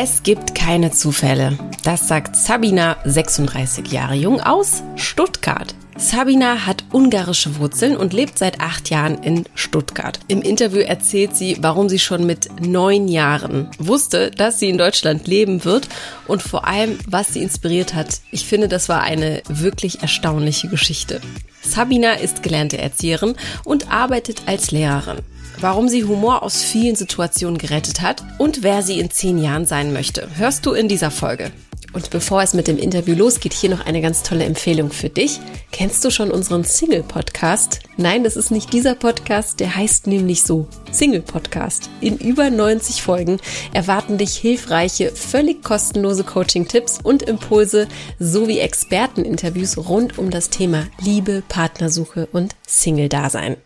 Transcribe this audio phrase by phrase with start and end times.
[0.00, 1.58] Es gibt keine Zufälle.
[1.82, 5.74] Das sagt Sabina, 36 Jahre jung aus Stuttgart.
[5.96, 10.20] Sabina hat ungarische Wurzeln und lebt seit acht Jahren in Stuttgart.
[10.28, 15.26] Im Interview erzählt sie, warum sie schon mit neun Jahren wusste, dass sie in Deutschland
[15.26, 15.88] leben wird
[16.28, 18.20] und vor allem, was sie inspiriert hat.
[18.30, 21.20] Ich finde, das war eine wirklich erstaunliche Geschichte.
[21.60, 23.34] Sabina ist gelernte Erzieherin
[23.64, 25.24] und arbeitet als Lehrerin
[25.60, 29.92] warum sie Humor aus vielen Situationen gerettet hat und wer sie in zehn Jahren sein
[29.92, 31.52] möchte, hörst du in dieser Folge.
[31.94, 35.40] Und bevor es mit dem Interview losgeht, hier noch eine ganz tolle Empfehlung für dich.
[35.72, 37.80] Kennst du schon unseren Single-Podcast?
[37.96, 41.88] Nein, das ist nicht dieser Podcast, der heißt nämlich so Single-Podcast.
[42.00, 43.38] In über 90 Folgen
[43.72, 51.42] erwarten dich hilfreiche, völlig kostenlose Coaching-Tipps und Impulse sowie Experteninterviews rund um das Thema Liebe,
[51.48, 53.56] Partnersuche und Single-Dasein.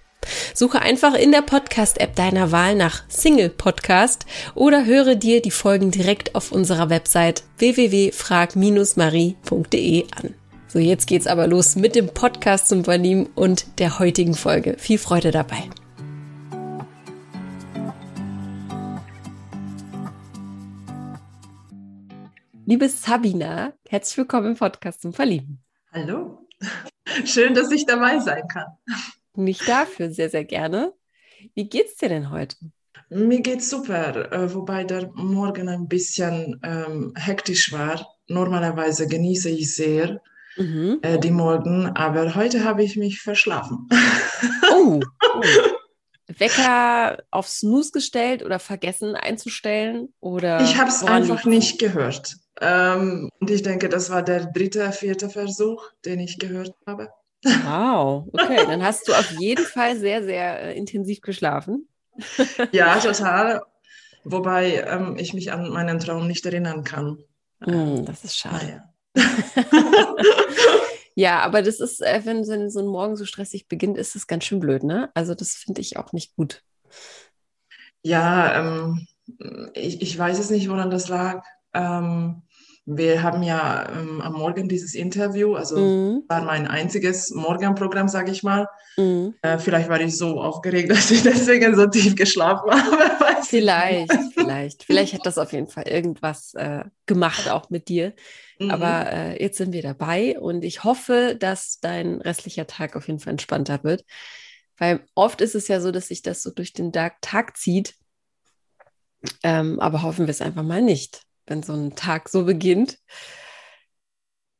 [0.54, 5.90] Suche einfach in der Podcast-App deiner Wahl nach Single Podcast oder höre dir die Folgen
[5.90, 10.34] direkt auf unserer Website www.frag-marie.de an.
[10.68, 14.76] So, jetzt geht's aber los mit dem Podcast zum Verlieben und der heutigen Folge.
[14.78, 15.68] Viel Freude dabei.
[22.64, 25.62] Liebe Sabina, herzlich willkommen im Podcast zum Verlieben.
[25.92, 26.46] Hallo.
[27.24, 28.66] Schön, dass ich dabei sein kann.
[29.34, 30.92] Nicht dafür, sehr, sehr gerne.
[31.54, 32.56] Wie geht's dir denn heute?
[33.08, 38.06] Mir geht's super, äh, wobei der Morgen ein bisschen ähm, hektisch war.
[38.28, 40.20] Normalerweise genieße ich sehr
[40.56, 40.98] mhm.
[41.02, 43.88] äh, die Morgen, aber heute habe ich mich verschlafen.
[44.70, 45.42] Oh, oh.
[46.38, 50.14] Wecker auf Snooze gestellt oder vergessen einzustellen?
[50.20, 52.36] Oder ich habe es einfach nicht gehört.
[52.60, 57.10] Ähm, und ich denke, das war der dritte, vierte Versuch, den ich gehört habe.
[57.44, 61.88] Wow, okay, dann hast du auf jeden Fall sehr, sehr äh, intensiv geschlafen.
[62.72, 63.62] ja, total.
[64.24, 67.18] Wobei ähm, ich mich an meinen Traum nicht erinnern kann.
[67.60, 68.84] Mm, das ist schade.
[69.16, 69.24] Ja.
[71.14, 74.44] ja, aber das ist, äh, wenn so ein Morgen so stressig beginnt, ist das ganz
[74.44, 75.10] schön blöd, ne?
[75.14, 76.62] Also das finde ich auch nicht gut.
[78.02, 79.06] Ja, ähm,
[79.74, 81.44] ich, ich weiß es nicht, woran das lag.
[81.74, 82.42] Ähm,
[82.84, 86.24] wir haben ja ähm, am Morgen dieses Interview, also mhm.
[86.28, 88.66] war mein einziges Morgenprogramm, sage ich mal.
[88.96, 89.34] Mhm.
[89.42, 93.42] Äh, vielleicht war ich so aufgeregt, dass ich deswegen so tief geschlafen habe.
[93.44, 94.82] vielleicht, vielleicht.
[94.82, 98.14] Vielleicht hat das auf jeden Fall irgendwas äh, gemacht, auch mit dir.
[98.58, 98.70] Mhm.
[98.72, 103.20] Aber äh, jetzt sind wir dabei und ich hoffe, dass dein restlicher Tag auf jeden
[103.20, 104.04] Fall entspannter wird.
[104.76, 107.94] Weil oft ist es ja so, dass sich das so durch den Tag zieht.
[109.44, 112.98] Ähm, aber hoffen wir es einfach mal nicht wenn so ein Tag so beginnt.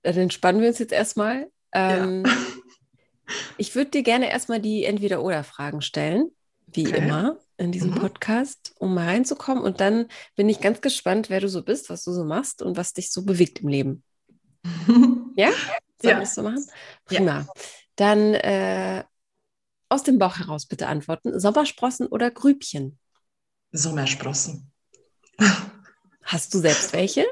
[0.02, 1.50] Dann entspannen wir uns jetzt erstmal.
[1.72, 2.32] Ähm, ja.
[3.56, 6.30] Ich würde dir gerne erstmal die Entweder-Oder-Fragen stellen,
[6.66, 6.98] wie okay.
[6.98, 7.94] immer in diesem mhm.
[7.94, 9.62] Podcast, um mal reinzukommen.
[9.62, 12.76] Und dann bin ich ganz gespannt, wer du so bist, was du so machst und
[12.76, 14.04] was dich so bewegt im Leben.
[15.36, 15.50] ja?
[15.50, 16.08] Sollen ja.
[16.10, 16.66] wir das so machen?
[17.04, 17.40] Prima.
[17.40, 17.46] Ja.
[17.96, 19.04] Dann äh,
[19.88, 21.38] aus dem Bauch heraus bitte antworten.
[21.38, 22.98] Sommersprossen oder Grübchen?
[23.70, 24.72] Sommersprossen.
[26.22, 27.26] Hast du selbst welche?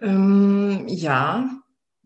[0.00, 1.50] Ähm, ja,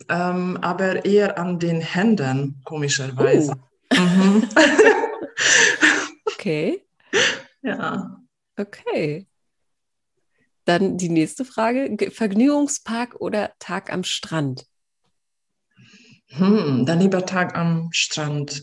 [0.08, 3.52] ähm, aber eher an den Händen, komischerweise.
[3.52, 4.00] Uh.
[4.00, 4.48] Mhm.
[6.26, 6.84] okay.
[7.62, 8.18] Ja.
[8.56, 9.26] Okay.
[10.64, 14.66] Dann die nächste Frage: Vergnügungspark oder Tag am Strand?
[16.28, 18.62] Hm, dann lieber Tag am Strand.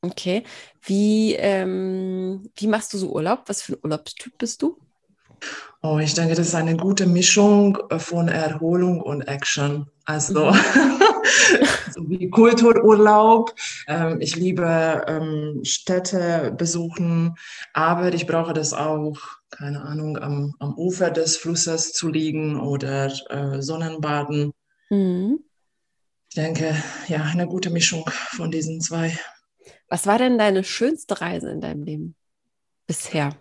[0.00, 0.44] Okay.
[0.82, 3.42] Wie, ähm, wie machst du so Urlaub?
[3.46, 4.78] Was für ein Urlaubstyp bist du?
[5.82, 9.88] Oh, ich denke, das ist eine gute Mischung äh, von Erholung und Action.
[10.04, 10.56] Also mhm.
[11.94, 13.54] so wie Kultururlaub.
[13.86, 17.36] Ähm, ich liebe ähm, Städte besuchen,
[17.72, 19.18] aber ich brauche das auch,
[19.50, 24.52] keine Ahnung, am, am Ufer des Flusses zu liegen oder äh, Sonnenbaden.
[24.90, 25.40] Mhm.
[26.30, 26.74] Ich denke,
[27.08, 29.18] ja, eine gute Mischung von diesen zwei.
[29.88, 32.16] Was war denn deine schönste Reise in deinem Leben
[32.86, 33.36] bisher?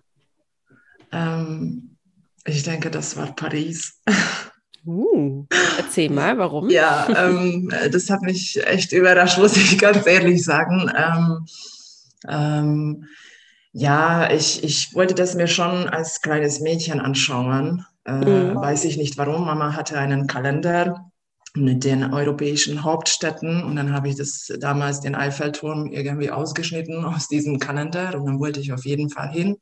[1.12, 1.98] Ähm,
[2.46, 4.02] ich denke, das war Paris.
[4.86, 5.46] Uh,
[5.78, 6.70] erzähl mal, warum?
[6.70, 10.92] Ja, ähm, das hat mich echt überrascht, muss ich ganz ehrlich sagen.
[10.96, 11.46] Ähm,
[12.28, 13.06] ähm,
[13.72, 17.86] ja, ich, ich wollte das mir schon als kleines Mädchen anschauen.
[18.06, 18.56] Äh, mhm.
[18.56, 19.46] Weiß ich nicht warum.
[19.46, 21.12] Mama hatte einen Kalender
[21.56, 27.28] mit den europäischen Hauptstädten und dann habe ich das damals den Eiffelturm irgendwie ausgeschnitten aus
[27.28, 29.58] diesem Kalender und dann wollte ich auf jeden Fall hin.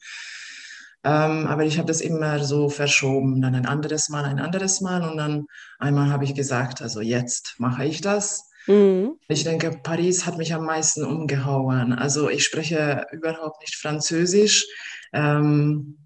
[1.03, 5.01] Ähm, aber ich habe das immer so verschoben, dann ein anderes Mal, ein anderes Mal
[5.09, 5.45] und dann
[5.79, 8.50] einmal habe ich gesagt, also jetzt mache ich das.
[8.67, 9.17] Mhm.
[9.27, 11.94] Ich denke, Paris hat mich am meisten umgehauen.
[11.94, 14.65] Also ich spreche überhaupt nicht Französisch.
[15.11, 15.97] Ähm,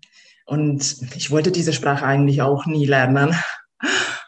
[0.46, 3.36] Und ich wollte diese Sprache eigentlich auch nie lernen.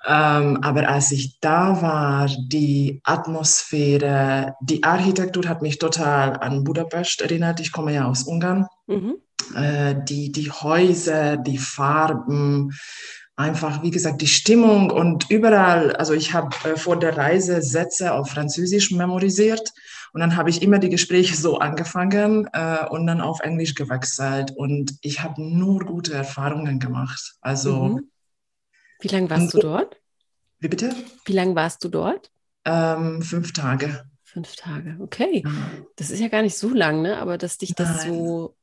[0.05, 7.21] Ähm, aber als ich da war, die Atmosphäre, die Architektur hat mich total an Budapest
[7.21, 7.59] erinnert.
[7.59, 8.65] Ich komme ja aus Ungarn.
[8.87, 9.15] Mhm.
[9.55, 12.71] Äh, die, die Häuser, die Farben,
[13.35, 18.13] einfach, wie gesagt, die Stimmung und überall, also ich habe äh, vor der Reise Sätze
[18.13, 19.71] auf Französisch memorisiert
[20.13, 24.51] und dann habe ich immer die Gespräche so angefangen äh, und dann auf Englisch gewechselt
[24.55, 27.35] und ich habe nur gute Erfahrungen gemacht.
[27.41, 27.83] Also.
[27.83, 28.09] Mhm.
[28.99, 29.99] Wie lange warst du dort?
[30.59, 30.93] Wie bitte?
[31.25, 32.31] Wie lange warst du dort?
[32.65, 34.03] Ähm, fünf Tage.
[34.23, 35.43] Fünf Tage, okay.
[35.95, 37.17] Das ist ja gar nicht so lang, ne?
[37.17, 38.13] Aber dass dich das Nein.
[38.13, 38.55] so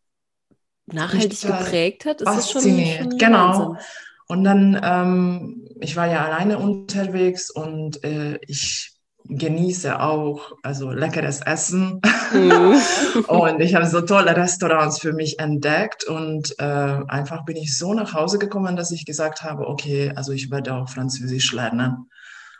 [0.86, 3.48] nachhaltig geprägt hat, ist das schon, schon genau.
[3.48, 3.86] Wahnsinn.
[4.28, 8.95] Und dann, ähm, ich war ja alleine unterwegs und äh, ich
[9.28, 12.00] genieße auch also leckeres Essen
[12.32, 12.80] mhm.
[13.28, 17.94] und ich habe so tolle Restaurants für mich entdeckt und äh, einfach bin ich so
[17.94, 22.10] nach Hause gekommen, dass ich gesagt habe, okay, also ich werde auch Französisch lernen.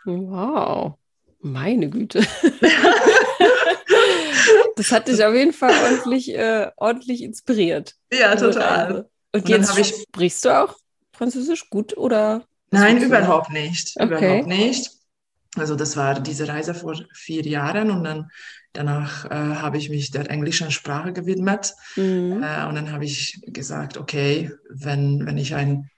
[0.05, 0.95] Wow,
[1.39, 2.21] meine Güte.
[4.75, 7.95] das hat dich auf jeden Fall ordentlich, äh, ordentlich inspiriert.
[8.11, 9.09] Ja, total.
[9.33, 10.75] Und, und jetzt ich, sprichst du auch
[11.11, 12.43] Französisch gut oder?
[12.71, 13.93] Nein, überhaupt nicht.
[13.99, 14.05] Okay.
[14.05, 14.96] Überhaupt nicht.
[15.55, 18.29] Also das war diese Reise vor vier Jahren und dann
[18.73, 22.43] danach äh, habe ich mich der englischen Sprache gewidmet mhm.
[22.43, 25.89] äh, und dann habe ich gesagt, okay, wenn, wenn ich ein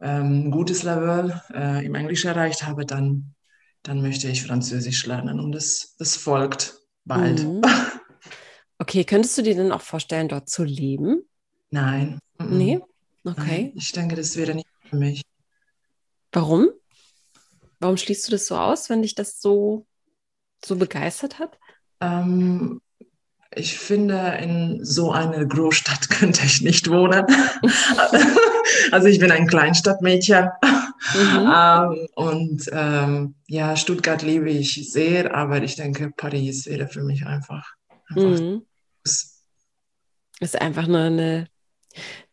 [0.00, 3.34] ähm, gutes Level äh, im Englisch erreicht habe, dann,
[3.82, 7.44] dann möchte ich Französisch lernen und das, das folgt bald.
[7.44, 7.62] Mhm.
[8.78, 11.22] Okay, könntest du dir denn auch vorstellen, dort zu leben?
[11.70, 12.18] Nein.
[12.38, 12.80] Nee?
[13.24, 13.64] Okay.
[13.64, 15.22] Nein, ich denke, das wäre nicht für mich.
[16.32, 16.70] Warum?
[17.80, 19.86] Warum schließt du das so aus, wenn dich das so,
[20.64, 21.58] so begeistert hat?
[22.00, 22.80] Ähm,
[23.54, 27.24] ich finde, in so einer Großstadt könnte ich nicht wohnen.
[28.92, 30.50] also ich bin ein Kleinstadtmädchen.
[31.14, 31.52] Mhm.
[31.52, 37.26] Ähm, und ähm, ja, Stuttgart liebe ich sehr, aber ich denke, Paris wäre für mich
[37.26, 37.74] einfach.
[38.08, 38.66] einfach mhm.
[40.40, 41.48] Ist einfach nur eine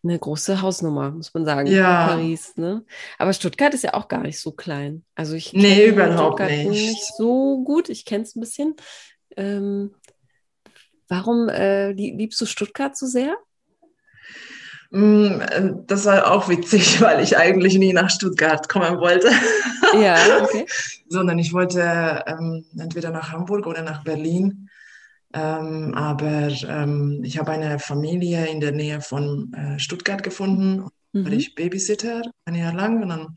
[0.09, 1.67] eine große Hausnummer, muss man sagen.
[1.67, 2.07] Ja.
[2.07, 2.83] Paris, ne?
[3.17, 5.03] Aber Stuttgart ist ja auch gar nicht so klein.
[5.15, 6.69] Also ich nee, überhaupt Stuttgart nicht.
[6.69, 7.89] nicht so gut.
[7.89, 8.75] Ich kenne es ein bisschen.
[9.35, 9.93] Ähm,
[11.07, 13.35] warum äh, liebst du Stuttgart so sehr?
[14.91, 19.29] Mm, äh, das war auch witzig, weil ich eigentlich nie nach Stuttgart kommen wollte.
[20.01, 20.65] Ja, okay.
[21.09, 24.66] Sondern ich wollte ähm, entweder nach Hamburg oder nach Berlin.
[25.37, 30.87] Ähm, aber ähm, ich habe eine Familie in der Nähe von äh, Stuttgart gefunden.
[31.13, 31.25] Mhm.
[31.25, 33.35] War ich Babysitter ein Jahr lang und dann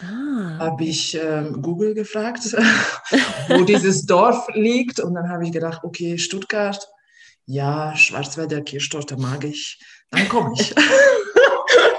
[0.00, 0.58] ah.
[0.58, 2.40] habe ich ähm, Google gefragt,
[3.48, 6.86] wo dieses Dorf liegt und dann habe ich gedacht, okay, Stuttgart,
[7.46, 9.80] ja, Schwarzwälder Kirschtorte mag ich,
[10.10, 10.74] dann komme ich.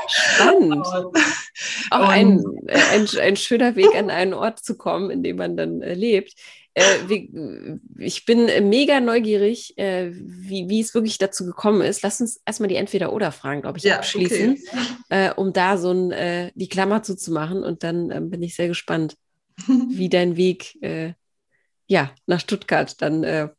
[0.07, 0.85] Spannend.
[1.91, 5.81] Auch ein, ein, ein, schöner Weg, an einen Ort zu kommen, in dem man dann
[5.81, 6.33] äh, lebt.
[6.79, 12.01] Äh, ich bin mega neugierig, äh, wie, wie es wirklich dazu gekommen ist.
[12.01, 14.97] Lass uns erstmal die Entweder-Oder-Fragen, glaube ich, ja, abschließen, okay.
[15.09, 17.63] äh, um da so ein, äh, die Klammer zuzumachen.
[17.63, 19.17] Und dann ähm, bin ich sehr gespannt,
[19.67, 21.13] wie dein Weg äh,
[21.87, 23.49] ja, nach Stuttgart dann äh,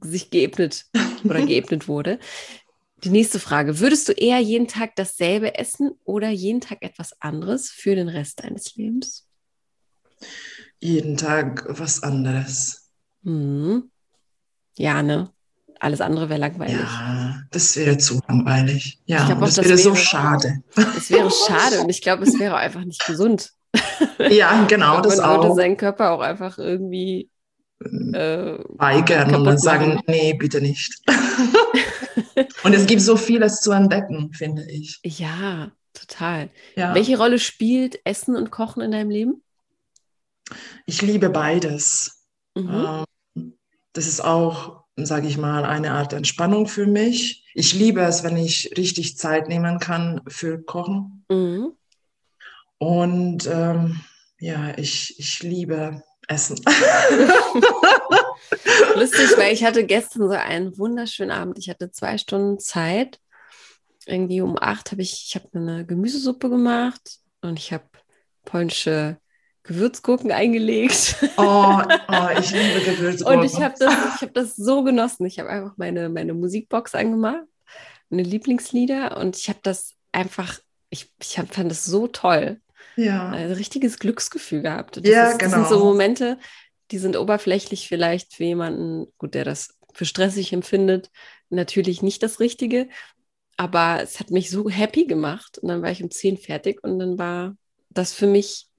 [0.00, 0.86] sich geebnet
[1.24, 2.18] oder geebnet wurde.
[3.04, 3.80] Die nächste Frage.
[3.80, 8.44] Würdest du eher jeden Tag dasselbe essen oder jeden Tag etwas anderes für den Rest
[8.44, 9.26] deines Lebens?
[10.80, 12.90] Jeden Tag was anderes.
[13.22, 13.90] Mhm.
[14.76, 15.30] Ja, ne?
[15.78, 16.76] Alles andere wäre langweilig.
[16.76, 19.00] Ja, das wäre zu langweilig.
[19.06, 20.62] Ja, glaub, das, das, wäre so schade.
[20.96, 23.52] Es wäre schade und ich glaube, es wäre einfach nicht gesund.
[24.18, 25.36] Ja, genau, glaub, das auch.
[25.36, 27.30] Man würde seinen Körper auch einfach irgendwie
[27.80, 30.92] äh, weigern und dann sagen, nee, bitte nicht.
[32.64, 35.00] und es gibt so vieles zu entdecken, finde ich.
[35.04, 36.50] Ja, total.
[36.76, 36.94] Ja.
[36.94, 39.42] Welche Rolle spielt Essen und Kochen in deinem Leben?
[40.86, 42.26] Ich liebe beides.
[42.54, 43.04] Mhm.
[43.36, 43.58] Ähm,
[43.92, 47.44] das ist auch, sage ich mal, eine Art Entspannung für mich.
[47.54, 51.24] Ich liebe es, wenn ich richtig Zeit nehmen kann für Kochen.
[51.28, 51.72] Mhm.
[52.78, 54.00] Und ähm,
[54.38, 56.60] ja, ich, ich liebe Essen.
[58.94, 61.58] Lustig, weil ich hatte gestern so einen wunderschönen Abend.
[61.58, 63.20] Ich hatte zwei Stunden Zeit.
[64.06, 67.84] Irgendwie um acht habe ich, ich habe eine Gemüsesuppe gemacht und ich habe
[68.44, 69.19] polnische
[69.62, 71.16] Gewürzgurken eingelegt.
[71.36, 73.40] Oh, oh ich liebe Gewürzgurken.
[73.40, 75.26] Und ich habe das, hab das so genossen.
[75.26, 77.44] Ich habe einfach meine, meine Musikbox angemacht,
[78.08, 82.60] meine Lieblingslieder und ich habe das einfach, ich, ich hab, fand das so toll.
[82.96, 83.30] Ja.
[83.30, 84.96] Ein richtiges Glücksgefühl gehabt.
[84.96, 85.58] Das ja, ist, genau.
[85.58, 86.38] Das sind so Momente,
[86.90, 91.10] die sind oberflächlich vielleicht für jemanden, gut, der das für stressig empfindet,
[91.50, 92.88] natürlich nicht das Richtige.
[93.56, 95.58] aber es hat mich so happy gemacht.
[95.58, 97.56] Und dann war ich um zehn fertig und dann war
[97.90, 98.69] das für mich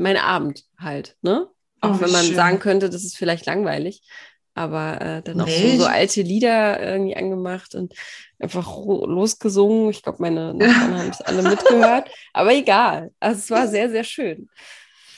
[0.00, 1.48] mein Abend halt, ne?
[1.80, 2.34] Auch oh, wenn man schön.
[2.34, 4.02] sagen könnte, das ist vielleicht langweilig.
[4.54, 7.94] Aber äh, dann auch so, so, alte Lieder irgendwie angemacht und
[8.38, 9.90] einfach losgesungen.
[9.90, 12.10] Ich glaube, meine Nachbarn haben es alle mitgehört.
[12.32, 13.12] Aber egal.
[13.20, 14.48] Also es war sehr, sehr schön.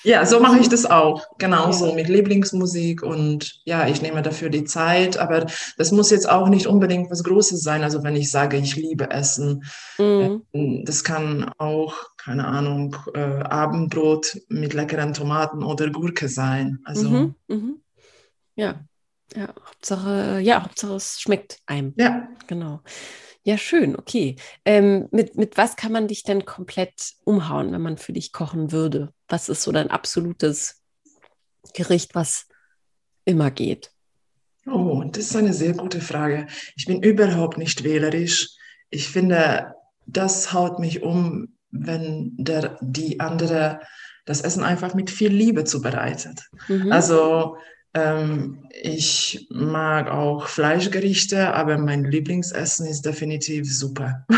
[0.05, 1.25] Ja, so mache ich das auch.
[1.39, 1.95] Genauso ja.
[1.95, 5.17] mit Lieblingsmusik und ja, ich nehme dafür die Zeit.
[5.17, 5.47] Aber
[5.77, 7.83] das muss jetzt auch nicht unbedingt was Großes sein.
[7.83, 9.65] Also wenn ich sage, ich liebe Essen,
[9.99, 10.43] mhm.
[10.53, 16.79] Ähm, das kann auch, keine Ahnung, äh, Abendbrot mit leckeren Tomaten oder Gurke sein.
[16.85, 17.35] Also mhm.
[17.49, 17.83] Mhm.
[18.55, 18.85] ja,
[19.35, 21.95] ja, Hauptsache, ja, Hauptsache es schmeckt einem.
[21.97, 22.29] Ja.
[22.47, 22.81] Genau.
[23.45, 24.37] Ja, schön, okay.
[24.65, 28.71] Ähm, mit, mit was kann man dich denn komplett umhauen, wenn man für dich kochen
[28.71, 29.13] würde?
[29.27, 30.81] Was ist so dein absolutes
[31.75, 32.47] Gericht, was
[33.25, 33.91] immer geht?
[34.67, 36.47] Oh, das ist eine sehr gute Frage.
[36.77, 38.51] Ich bin überhaupt nicht wählerisch.
[38.91, 39.75] Ich finde,
[40.07, 43.81] das haut mich um, wenn der, die andere
[44.25, 46.49] das Essen einfach mit viel Liebe zubereitet.
[46.69, 46.93] Mhm.
[46.93, 47.57] Also
[47.95, 54.25] ähm, ich mag auch Fleischgerichte, aber mein Lieblingsessen ist definitiv Suppe.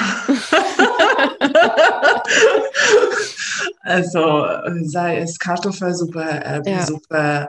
[3.83, 4.47] also
[4.83, 7.49] sei es Kartoffelsuppe, Erbsensuppe, ja.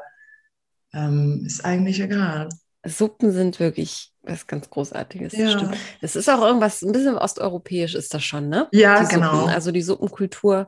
[0.93, 2.49] ähm, ist eigentlich egal.
[2.85, 5.33] Suppen sind wirklich was ganz Großartiges.
[5.33, 5.71] Ja.
[6.01, 8.67] Es ist auch irgendwas, ein bisschen osteuropäisch ist das schon, ne?
[8.71, 9.39] Ja, die genau.
[9.39, 10.67] Suppen, also die Suppenkultur.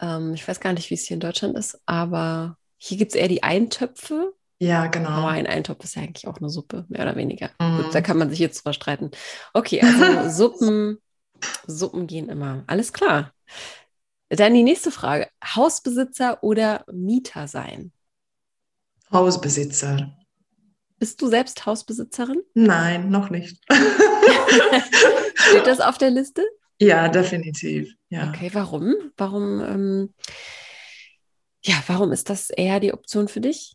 [0.00, 3.16] Ähm, ich weiß gar nicht, wie es hier in Deutschland ist, aber hier gibt es
[3.16, 4.34] eher die Eintöpfe.
[4.58, 5.08] Ja, genau.
[5.08, 7.50] Aber ein Eintopf ist ja eigentlich auch eine Suppe, mehr oder weniger.
[7.58, 7.78] Mhm.
[7.78, 9.10] Gut, da kann man sich jetzt drüber streiten.
[9.54, 10.98] Okay, also Suppen,
[11.66, 12.64] Suppen gehen immer.
[12.66, 13.32] Alles klar.
[14.28, 15.28] Dann die nächste Frage.
[15.42, 17.92] Hausbesitzer oder Mieter sein?
[19.10, 20.16] Hausbesitzer.
[21.00, 22.42] Bist du selbst Hausbesitzerin?
[22.52, 23.58] Nein, noch nicht.
[25.34, 26.44] Steht das auf der Liste?
[26.78, 27.94] Ja, definitiv.
[28.10, 28.28] Ja.
[28.28, 28.94] Okay, warum?
[29.16, 30.14] Warum, ähm,
[31.64, 33.72] ja, warum ist das eher die Option für dich?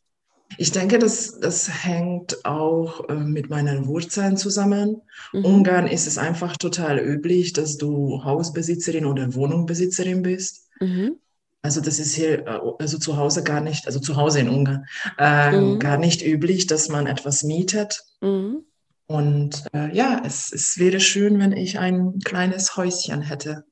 [0.59, 5.01] Ich denke, das, das hängt auch äh, mit meinen Wurzeln zusammen.
[5.33, 5.45] Mhm.
[5.45, 10.69] Ungarn ist es einfach total üblich, dass du Hausbesitzerin oder Wohnungsbesitzerin bist.
[10.79, 11.17] Mhm.
[11.65, 14.85] Also das ist hier, äh, also zu Hause gar nicht, also zu Hause in Ungarn,
[15.17, 15.79] äh, mhm.
[15.79, 18.03] gar nicht üblich, dass man etwas mietet.
[18.21, 18.67] Mhm.
[19.07, 23.65] Und äh, ja, es, es wäre schön, wenn ich ein kleines Häuschen hätte.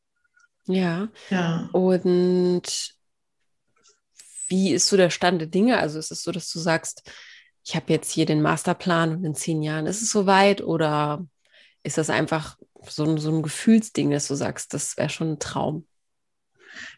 [0.66, 1.10] Ja.
[1.30, 1.70] Ja.
[1.72, 2.96] Und
[4.48, 5.78] wie ist so der Stand der Dinge?
[5.78, 7.12] Also ist es so, dass du sagst,
[7.64, 10.64] ich habe jetzt hier den Masterplan und in zehn Jahren ist es soweit?
[10.64, 11.24] Oder
[11.84, 12.58] ist das einfach
[12.88, 15.86] so ein, so ein Gefühlsding, dass du sagst, das wäre schon ein Traum?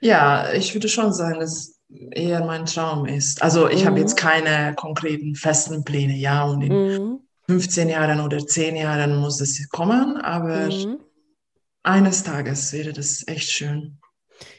[0.01, 1.79] Ja, ich würde schon sagen, dass es
[2.12, 3.41] eher mein Traum ist.
[3.41, 3.88] Also ich mhm.
[3.88, 7.20] habe jetzt keine konkreten festen Pläne, ja, und in mhm.
[7.48, 11.00] 15 Jahren oder 10 Jahren muss es kommen, aber mhm.
[11.84, 14.00] eines Tages wäre das echt schön.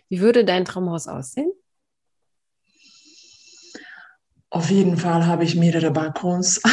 [0.08, 1.50] Wie würde dein Traumhaus aussehen?
[4.50, 6.62] Auf jeden Fall habe ich mehrere Balkons.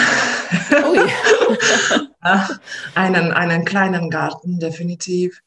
[2.95, 5.41] einen, einen kleinen Garten, definitiv.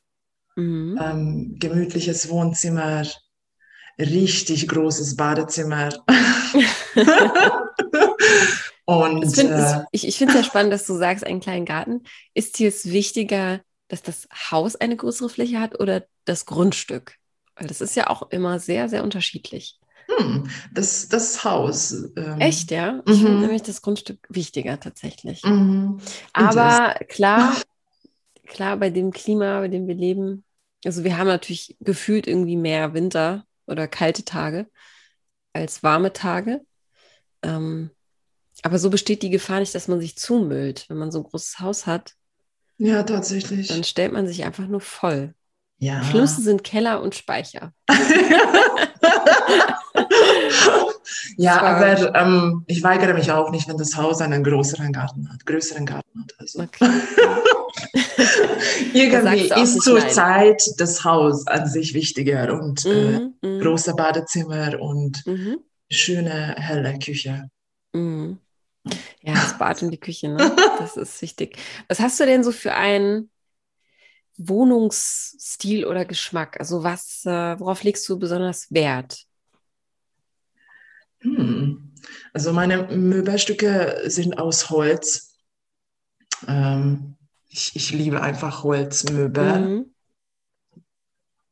[0.57, 0.99] Mhm.
[1.01, 3.07] Ähm, gemütliches Wohnzimmer,
[3.99, 5.91] richtig großes Badezimmer.
[8.87, 12.05] Und äh, ich, ich finde es ja spannend, dass du sagst, einen kleinen Garten.
[12.35, 17.17] Ist dir es wichtiger, dass das Haus eine größere Fläche hat oder das Grundstück?
[17.57, 19.79] Weil das ist ja auch immer sehr, sehr unterschiedlich.
[20.09, 21.93] Hm, das, das Haus.
[22.17, 23.03] Ähm, Echt, ja?
[23.07, 23.41] Ich finde mhm.
[23.41, 25.43] nämlich das Grundstück wichtiger tatsächlich.
[25.43, 25.99] Mhm.
[26.33, 27.57] Aber klar,
[28.47, 30.45] klar, bei dem Klima, bei dem wir leben,
[30.85, 34.67] also wir haben natürlich gefühlt irgendwie mehr Winter oder kalte Tage
[35.53, 36.61] als warme Tage.
[37.43, 37.91] Ähm,
[38.63, 41.59] aber so besteht die Gefahr nicht, dass man sich zumüllt, wenn man so ein großes
[41.61, 42.15] Haus hat.
[42.79, 43.69] Ja, tatsächlich.
[43.69, 45.35] Dann stellt man sich einfach nur voll.
[45.79, 46.03] Ja.
[46.05, 47.73] Schlimmste sind Keller und Speicher.
[51.37, 55.45] ja, aber ähm, ich weigere mich auch nicht, wenn das Haus einen größeren Garten hat,
[55.45, 56.35] größeren Garten hat.
[56.39, 56.63] Also.
[56.63, 56.91] Okay.
[58.95, 63.61] Irgendwie ist zurzeit das Haus an sich wichtiger und mhm, äh, mhm.
[63.61, 65.59] große Badezimmer und mhm.
[65.91, 67.51] schöne helle Küche.
[67.93, 68.39] Mhm.
[69.23, 70.55] Ja, das Bad und die Küche, ne?
[70.79, 71.59] das ist wichtig.
[71.89, 73.31] Was hast du denn so für einen
[74.37, 76.59] Wohnungsstil oder Geschmack?
[76.61, 79.25] Also was, äh, worauf legst du besonders Wert?
[81.21, 81.95] Hm.
[82.33, 85.35] Also meine Möbelstücke sind aus Holz.
[86.47, 87.17] Ähm,
[87.57, 89.59] ich, ich, liebe einfach Holzmöbel.
[89.59, 89.95] Mhm.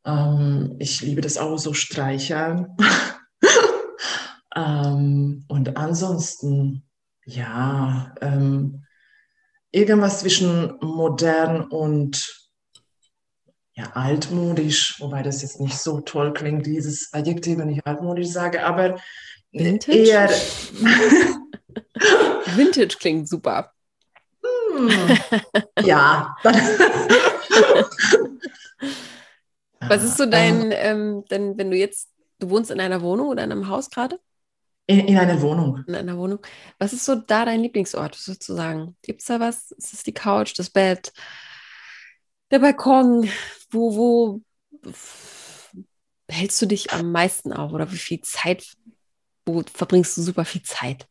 [0.04, 2.76] Ähm, ich liebe das auch so streichern.
[4.54, 6.86] ähm, und ansonsten,
[7.24, 8.84] ja, ähm,
[9.70, 12.50] irgendwas zwischen modern und
[13.72, 18.64] ja, altmodisch, wobei das jetzt nicht so toll klingt, dieses Adjektiv, wenn ich altmodisch sage,
[18.64, 19.00] aber
[19.52, 19.98] Vintage?
[19.98, 20.28] eher.
[22.54, 23.72] Vintage klingt super.
[24.74, 24.90] Hm,
[25.84, 26.36] ja.
[29.88, 33.44] Was ist so dein, ähm, denn wenn du jetzt, du wohnst in einer Wohnung oder
[33.44, 34.18] in einem Haus gerade?
[34.86, 35.84] In, in einer Wohnung.
[35.86, 36.40] In einer Wohnung.
[36.78, 38.96] Was ist so da dein Lieblingsort sozusagen?
[39.02, 39.70] Gibt es da was?
[39.72, 41.12] Ist es die Couch, das Bett,
[42.50, 43.28] der Balkon?
[43.70, 44.40] Wo, wo
[46.28, 47.72] hältst du dich am meisten auf?
[47.72, 48.74] Oder wie viel Zeit,
[49.46, 51.06] wo verbringst du super viel Zeit?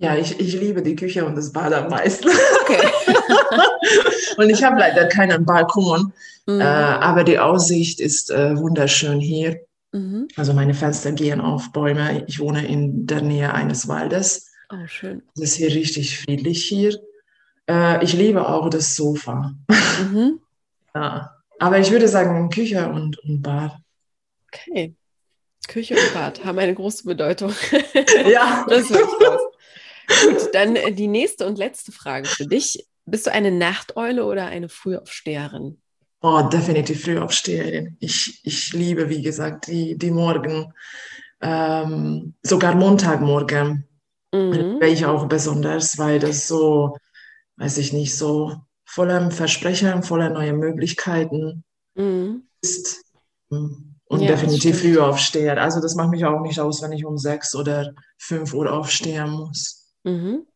[0.00, 2.28] Ja, ich, ich liebe die Küche und das Bad am meisten.
[2.62, 2.88] Okay.
[4.38, 6.12] und ich habe leider keinen Balkon,
[6.46, 6.60] Mhm.
[6.60, 9.60] äh, aber die Aussicht ist äh, wunderschön hier.
[9.92, 10.26] Mhm.
[10.36, 12.24] Also meine Fenster gehen auf Bäume.
[12.28, 14.50] Ich wohne in der Nähe eines Waldes.
[14.72, 15.22] Oh, schön.
[15.36, 16.98] Es ist hier richtig friedlich hier.
[17.68, 19.54] Äh, ich liebe auch das Sofa.
[19.68, 20.40] Mhm.
[20.92, 21.36] Ja.
[21.60, 23.76] Aber ich würde sagen Küche und, und Bad.
[24.52, 24.96] Okay.
[25.68, 27.52] Küche und Bad haben eine große Bedeutung.
[28.28, 28.66] Ja.
[28.68, 29.40] Das ich raus.
[30.24, 32.86] Gut, dann äh, die nächste und letzte Frage für dich.
[33.06, 35.80] Bist du eine Nachteule oder eine Frühaufsteherin?
[36.22, 37.96] Oh, definitiv Frühaufsteherin.
[38.00, 40.72] Ich, ich liebe, wie gesagt, die, die Morgen.
[41.40, 43.86] Ähm, sogar Montagmorgen
[44.32, 44.78] Mhm.
[44.80, 46.96] wäre ich auch besonders, weil das so,
[47.56, 51.64] weiß ich nicht, so voller Versprechen, voller neue Möglichkeiten
[51.96, 52.44] Mhm.
[52.62, 53.02] ist.
[53.48, 54.94] Und Ja, definitiv stimmt.
[54.96, 55.60] Frühaufsteher.
[55.60, 59.30] Also das macht mich auch nicht aus, wenn ich um sechs oder fünf Uhr aufstehen
[59.30, 59.79] muss.
[60.04, 60.46] Mhm.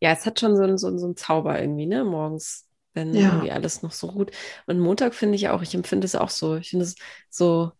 [0.00, 2.04] Ja, es hat schon so, einen- so, so einen Zauber irgendwie, ne?
[2.04, 3.28] Morgens, wenn Ja.
[3.28, 4.30] irgendwie alles noch so gut.
[4.66, 6.56] Und Montag finde ich auch, ich empfinde es auch so.
[6.56, 6.94] Ich finde es
[7.30, 7.72] so,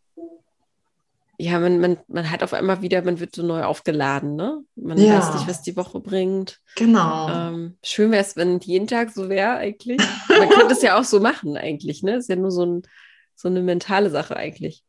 [1.36, 4.60] ja, man, man, man hat auf einmal wieder, man wird so neu aufgeladen, ne?
[4.76, 5.18] Man Ja.
[5.18, 6.60] weiß nicht, was die Woche bringt.
[6.76, 7.28] Genau.
[7.28, 10.00] Ähm, schön wäre es, wenn jeden Tag so wäre eigentlich.
[10.28, 12.16] Man könnte es ja auch so machen eigentlich, ne?
[12.16, 12.82] Ist ja nur so, ein,
[13.34, 14.84] so eine mentale Sache eigentlich.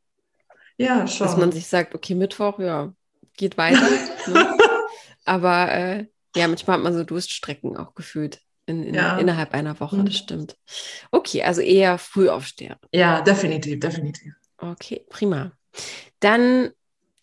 [0.77, 1.25] ja, schon.
[1.25, 2.93] Dass man sich sagt, okay, Mittwoch, ja,
[3.37, 3.81] geht weiter.
[4.27, 4.57] ne?
[5.25, 9.17] Aber äh, ja, manchmal hat man so Durststrecken auch gefühlt in, in, Ja.
[9.17, 10.05] innerhalb einer Woche, Mhm.
[10.05, 10.57] das stimmt.
[11.11, 12.75] Okay, also eher früh aufstehen.
[12.91, 14.33] ja, definitiv, definitiv.
[14.57, 15.51] Okay, prima.
[16.19, 16.71] Dann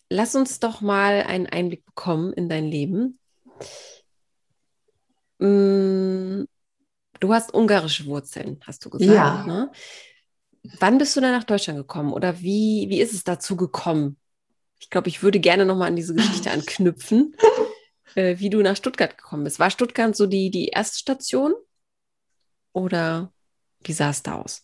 [0.09, 3.19] lass uns doch mal einen Einblick bekommen in dein Leben.
[5.39, 6.43] Mm,
[7.19, 9.13] Du hast ungarische Wurzeln, hast du gesagt.
[9.13, 9.45] Ja.
[9.47, 9.71] Ne?
[10.79, 14.17] Wann bist du dann nach Deutschland gekommen oder wie, wie ist es dazu gekommen?
[14.79, 17.33] Ich glaube, ich würde gerne nochmal an diese Geschichte anknüpfen,
[18.15, 19.59] äh, wie du nach Stuttgart gekommen bist.
[19.59, 21.53] War Stuttgart so die, die erste Station
[22.73, 23.31] oder
[23.83, 24.63] wie sah es da aus?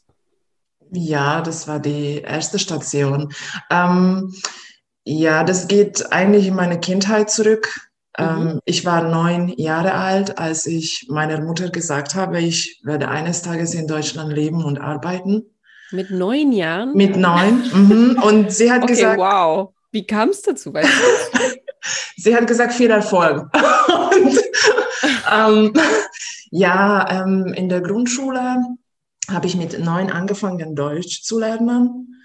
[0.91, 3.31] Ja, das war die erste Station.
[3.69, 4.33] Ähm,
[5.03, 7.89] ja, das geht eigentlich in meine Kindheit zurück.
[8.17, 8.25] Mhm.
[8.25, 13.41] Ähm, ich war neun Jahre alt, als ich meiner Mutter gesagt habe, ich werde eines
[13.41, 15.43] Tages in Deutschland leben und arbeiten.
[15.91, 16.93] Mit neun Jahren?
[16.93, 17.63] Mit neun.
[17.73, 18.19] Mhm.
[18.21, 19.73] Und sie hat Okay, gesagt, wow.
[19.91, 20.73] Wie kam es dazu?
[20.73, 21.39] Weißt du?
[22.15, 23.49] sie hat gesagt, viel Erfolg.
[24.11, 24.39] und,
[25.31, 25.73] ähm,
[26.51, 28.57] ja, ähm, in der Grundschule
[29.29, 32.15] habe ich mit neun angefangen, Deutsch zu lernen.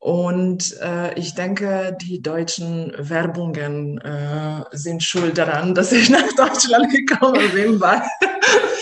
[0.00, 6.90] Und äh, ich denke, die deutschen Werbungen äh, sind schuld daran, dass ich nach Deutschland
[6.92, 8.02] gekommen bin, weil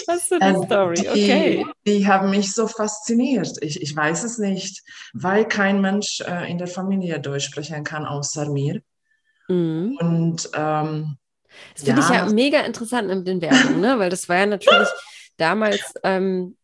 [0.07, 0.95] Was für eine äh, Story.
[0.95, 1.67] die, Okay.
[1.87, 3.57] die haben mich so fasziniert.
[3.63, 4.83] Ich, ich weiß es nicht,
[5.15, 8.83] weil kein Mensch äh, in der Familie Deutsch sprechen kann, außer mir.
[9.49, 9.97] Mhm.
[10.01, 11.17] Und ähm,
[11.75, 12.27] Das finde ich Ja.
[12.27, 13.99] ja mega interessant mit den Werbungen, ne?
[13.99, 14.89] weil das war ja natürlich
[15.37, 16.57] damals ähm,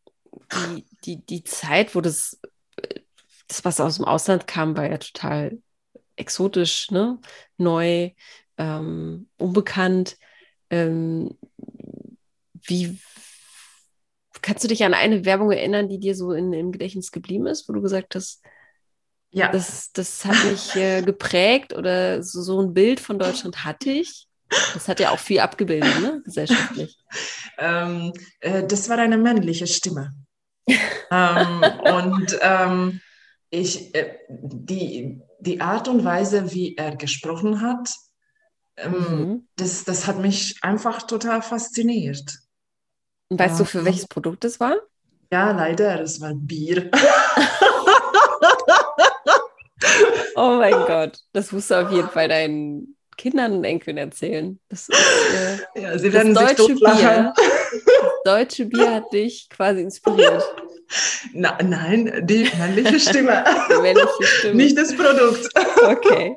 [0.53, 2.40] die, die, die Zeit, wo das,
[3.49, 5.59] das, was aus dem Ausland kam, war ja total
[6.16, 7.18] exotisch, ne?
[7.57, 8.11] neu,
[8.59, 10.16] ähm, unbekannt.
[10.71, 11.37] Ähm,
[12.64, 12.99] wie
[14.40, 17.68] kannst du dich an eine Werbung erinnern, die dir so in, im Gedächtnis geblieben ist,
[17.68, 18.42] wo du gesagt hast,
[19.33, 23.90] ja, das, das hat mich äh, geprägt oder so, so ein Bild von Deutschland hatte
[23.90, 24.29] ich.
[24.75, 26.21] Das hat ja auch viel abgebildet, ne?
[26.25, 26.99] gesellschaftlich.
[27.59, 30.14] ähm, äh, das war eine männliche Stimme.
[31.11, 33.01] ähm, und ähm,
[33.49, 37.88] ich, äh, die, die Art und Weise, wie er gesprochen hat,
[38.77, 39.49] ähm, Mhm.
[39.57, 42.38] das, das hat mich einfach total fasziniert.
[43.29, 43.68] Und weißt du, Ja.
[43.68, 44.77] für welches Produkt es war?
[45.31, 46.90] Ja, leider, es war Bier.
[50.37, 54.59] Oh mein Gott, das musst du auf jeden Fall deinen Kindern und Enkeln erzählen.
[54.68, 54.99] Das, ist,
[55.75, 56.57] äh, Ja, sie werden sich.
[56.57, 57.33] Bier.
[57.35, 60.42] Das deutsche Bier hat dich quasi inspiriert.
[61.33, 64.55] Na, nein, die männliche Stimme, Die männliche Stimme.
[64.55, 65.49] nicht das Produkt.
[65.85, 66.37] Okay.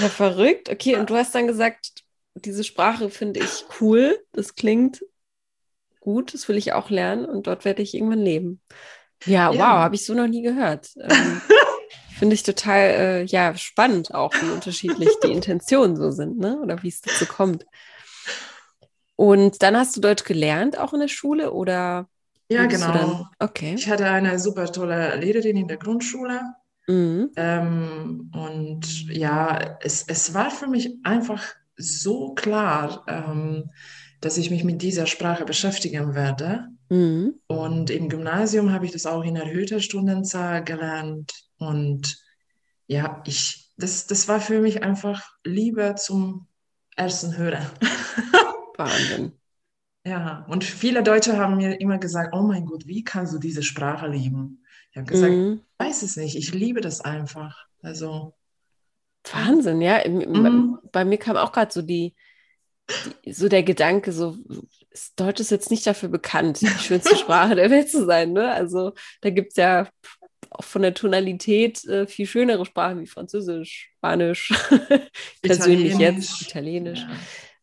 [0.00, 0.70] ja, verrückt.
[0.70, 1.90] Okay, und du hast dann gesagt,
[2.34, 4.18] diese Sprache finde ich cool.
[4.32, 5.04] Das klingt
[6.00, 8.60] gut, das will ich auch lernen und dort werde ich irgendwann leben.
[9.26, 9.58] Ja, ja.
[9.58, 10.90] wow, habe ich so noch nie gehört.
[11.00, 11.40] Ähm,
[12.18, 16.60] Finde ich total äh, ja, spannend auch, wie unterschiedlich die Intentionen so sind, ne?
[16.62, 17.66] Oder wie es dazu kommt.
[19.16, 22.08] Und dann hast du Deutsch gelernt, auch in der Schule, oder?
[22.48, 23.26] Ja, genau.
[23.38, 23.74] Okay.
[23.76, 26.40] Ich hatte eine super tolle Lehrerin in der Grundschule.
[26.86, 27.30] Mhm.
[27.36, 31.42] Ähm, und ja, es, es war für mich einfach
[31.76, 33.70] so klar, ähm,
[34.20, 36.68] dass ich mich mit dieser Sprache beschäftigen werde.
[36.88, 37.40] Mhm.
[37.46, 41.32] Und im Gymnasium habe ich das auch in erhöhter Stundenzahl gelernt.
[41.58, 42.22] Und
[42.86, 46.46] ja, ich, das, das war für mich einfach Liebe zum
[46.96, 47.66] ersten Hören.
[48.76, 49.32] Wahnsinn.
[50.06, 53.62] Ja, und viele Deutsche haben mir immer gesagt, oh mein Gott, wie kannst du diese
[53.62, 54.62] Sprache lieben?
[54.90, 55.60] Ich habe gesagt, mhm.
[55.62, 57.66] ich weiß es nicht, ich liebe das einfach.
[57.80, 58.34] Also
[59.32, 60.06] Wahnsinn, ja.
[60.06, 60.78] Mhm.
[60.92, 62.14] Bei mir kam auch gerade so die,
[63.24, 64.36] die, so der Gedanke, so
[65.16, 68.32] Deutsch ist jetzt nicht dafür bekannt, die schönste Sprache der Welt zu sein.
[68.32, 68.52] Ne?
[68.52, 69.88] Also da gibt es ja
[70.50, 74.52] auch von der Tonalität äh, viel schönere Sprachen wie Französisch, Spanisch,
[75.42, 77.00] persönlich jetzt Italienisch.
[77.00, 77.16] Ja.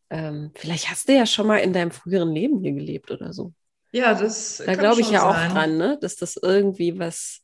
[0.10, 3.54] Ähm, vielleicht hast du ja schon mal in deinem früheren Leben hier gelebt oder so.
[3.94, 4.62] Ja, das.
[4.66, 5.30] Da glaube ich ja sein.
[5.30, 5.98] auch dran, ne?
[6.02, 7.42] dass das irgendwie was,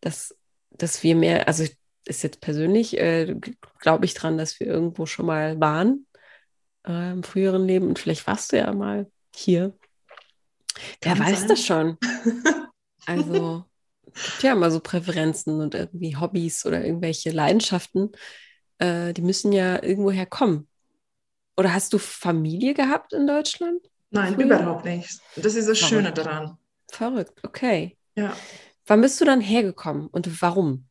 [0.00, 0.34] dass,
[0.70, 1.64] dass wir mehr, also
[2.04, 3.34] ist jetzt persönlich, äh,
[3.78, 6.06] glaube ich dran, dass wir irgendwo schon mal waren
[6.86, 9.76] äh, im früheren Leben und vielleicht warst du ja mal hier.
[11.02, 11.48] Wer weiß sein.
[11.48, 11.98] das schon?
[13.06, 13.64] also
[14.24, 18.12] gibt ja immer so Präferenzen und irgendwie Hobbys oder irgendwelche Leidenschaften,
[18.78, 20.68] äh, die müssen ja irgendwoher kommen.
[21.56, 23.80] Oder hast du Familie gehabt in Deutschland?
[24.10, 24.44] Nein, früher?
[24.44, 25.20] überhaupt nicht.
[25.36, 25.94] Das ist das Verrückt.
[25.94, 26.58] Schöne daran.
[26.90, 27.96] Verrückt, okay.
[28.14, 28.36] Ja.
[28.86, 30.86] Wann bist du dann hergekommen und warum?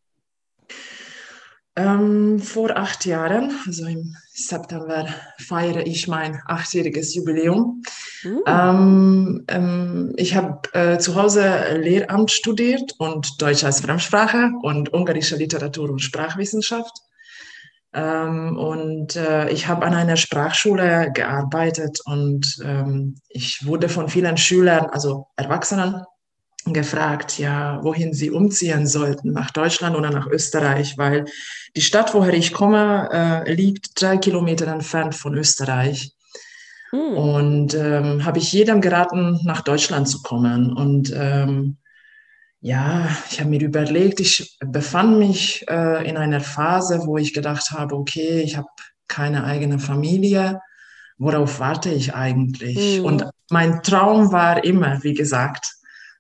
[1.78, 5.08] Ähm, vor acht Jahren, also im September,
[5.40, 7.82] feiere ich mein achtjähriges Jubiläum.
[8.24, 8.42] Mhm.
[8.48, 15.36] Ähm, ähm, ich habe äh, zu Hause Lehramt studiert und Deutsch als Fremdsprache und ungarische
[15.36, 16.98] Literatur und Sprachwissenschaft.
[17.94, 24.38] Ähm, und äh, ich habe an einer Sprachschule gearbeitet und ähm, ich wurde von vielen
[24.38, 26.04] Schülern, also Erwachsenen,
[26.74, 31.26] gefragt, ja, wohin sie umziehen sollten, nach Deutschland oder nach Österreich, weil
[31.76, 36.14] die Stadt, woher ich komme, äh, liegt drei Kilometer entfernt von Österreich.
[36.90, 37.18] Hm.
[37.18, 40.74] Und ähm, habe ich jedem geraten, nach Deutschland zu kommen.
[40.74, 41.78] Und ähm,
[42.62, 47.72] ja, ich habe mir überlegt, ich befand mich äh, in einer Phase, wo ich gedacht
[47.72, 48.68] habe, okay, ich habe
[49.08, 50.62] keine eigene Familie.
[51.18, 52.98] Worauf warte ich eigentlich?
[52.98, 53.06] Hm.
[53.06, 55.76] Und mein Traum war immer, wie gesagt,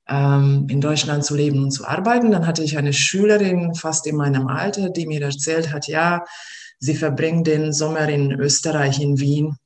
[0.08, 2.32] ähm, in Deutschland zu leben und zu arbeiten.
[2.32, 6.24] Dann hatte ich eine Schülerin fast in meinem Alter, die mir erzählt hat, ja,
[6.80, 9.58] sie verbringt den Sommer in Österreich, in Wien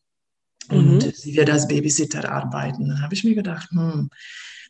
[0.70, 1.12] und mhm.
[1.14, 2.88] sie wird als Babysitter arbeiten.
[2.88, 4.10] Dann habe ich mir gedacht, hm,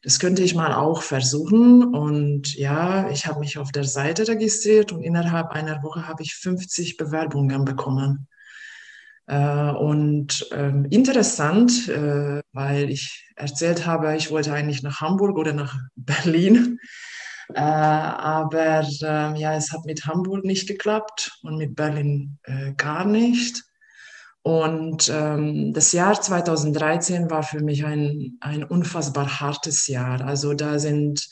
[0.01, 1.83] das könnte ich mal auch versuchen.
[1.83, 6.35] Und ja, ich habe mich auf der Seite registriert und innerhalb einer Woche habe ich
[6.35, 8.27] 50 Bewerbungen bekommen.
[9.29, 15.53] Äh, und ähm, interessant, äh, weil ich erzählt habe, ich wollte eigentlich nach Hamburg oder
[15.53, 16.79] nach Berlin.
[17.53, 22.39] Äh, aber ähm, ja, es hat mit Hamburg nicht geklappt und mit Berlin
[22.77, 23.63] gar nicht.
[24.41, 30.21] Und ähm, das Jahr 2013 war für mich ein, ein unfassbar hartes Jahr.
[30.25, 31.29] Also da sind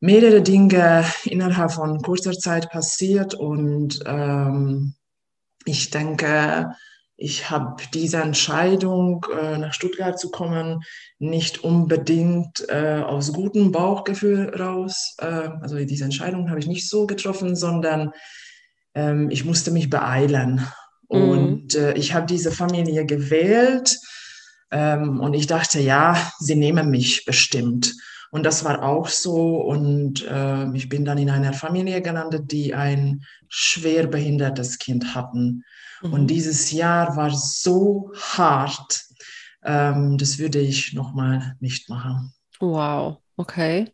[0.00, 4.94] mehrere Dinge innerhalb von kurzer Zeit passiert und ähm,
[5.64, 6.74] ich denke,
[7.20, 10.84] ich habe diese Entscheidung, äh, nach Stuttgart zu kommen,
[11.18, 15.16] nicht unbedingt äh, aus gutem Bauchgefühl raus.
[15.18, 18.12] Äh, also diese Entscheidung habe ich nicht so getroffen, sondern
[18.94, 20.64] ähm, ich musste mich beeilen.
[21.10, 21.28] Mhm.
[21.28, 23.98] Und äh, ich habe diese Familie gewählt
[24.70, 27.96] ähm, und ich dachte, ja, sie nehmen mich bestimmt.
[28.30, 29.56] Und das war auch so.
[29.56, 30.22] Und
[30.74, 35.64] ich bin dann in einer Familie gelandet, die ein schwer behindertes Kind hatten.
[36.02, 36.12] Mhm.
[36.12, 39.04] Und dieses Jahr war so hart,
[39.64, 42.32] ähm, das würde ich nochmal nicht machen.
[42.60, 43.92] Wow, okay.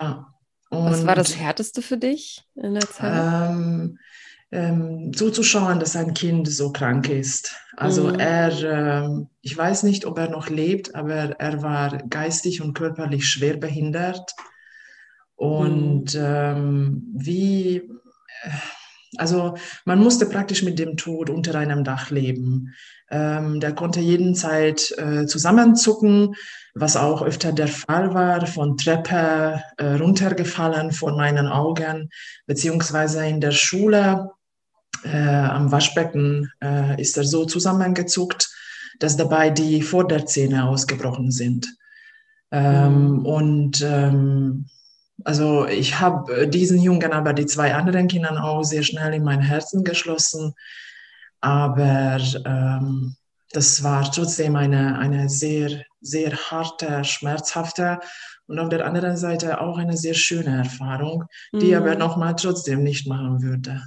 [0.00, 0.32] Ja.
[0.70, 3.50] Was war das Härteste für dich in der Zeit?
[3.50, 3.98] Ähm,
[4.52, 7.54] ähm, zuzuschauen, dass ein Kind so krank ist.
[7.76, 8.18] Also mhm.
[8.18, 13.28] er, ähm, ich weiß nicht, ob er noch lebt, aber er war geistig und körperlich
[13.28, 14.32] schwer behindert.
[15.34, 16.20] Und mhm.
[16.20, 17.76] ähm, wie,
[18.42, 18.50] äh,
[19.18, 22.74] also man musste praktisch mit dem Tod unter einem Dach leben.
[23.10, 26.34] Ähm, der konnte jeden Zeit äh, zusammenzucken,
[26.74, 32.10] was auch öfter der Fall war, von Treppe äh, runtergefallen vor meinen Augen,
[32.46, 34.30] beziehungsweise in der Schule
[35.04, 38.50] äh, am Waschbecken äh, ist er so zusammengezuckt,
[38.98, 41.66] dass dabei die Vorderzähne ausgebrochen sind.
[42.50, 43.26] Ähm, mhm.
[43.26, 44.66] Und ähm,
[45.24, 49.40] also ich habe diesen Jungen, aber die zwei anderen Kinder auch sehr schnell in mein
[49.40, 50.54] Herzen geschlossen.
[51.40, 53.16] Aber ähm,
[53.52, 58.00] das war trotzdem eine, eine sehr, sehr harte, schmerzhafte
[58.46, 61.74] und auf der anderen Seite auch eine sehr schöne Erfahrung, die mhm.
[61.74, 63.82] aber nochmal trotzdem nicht machen würde.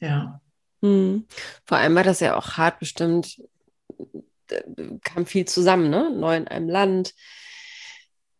[0.00, 0.40] Ja.
[0.80, 1.26] Mhm.
[1.64, 3.40] Vor allem war das ja auch hart bestimmt,
[5.02, 6.10] kam viel zusammen, ne?
[6.14, 7.14] Neu in einem Land,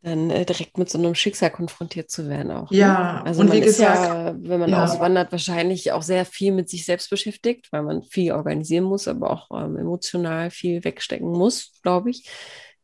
[0.02, 2.70] dann äh, direkt mit so einem Schicksal konfrontiert zu werden auch.
[2.70, 2.78] Ne?
[2.78, 4.84] Ja, also und man wie ist gesagt, ja, wenn man ja.
[4.84, 9.30] auswandert, wahrscheinlich auch sehr viel mit sich selbst beschäftigt, weil man viel organisieren muss, aber
[9.30, 12.28] auch ähm, emotional viel wegstecken muss, glaube ich.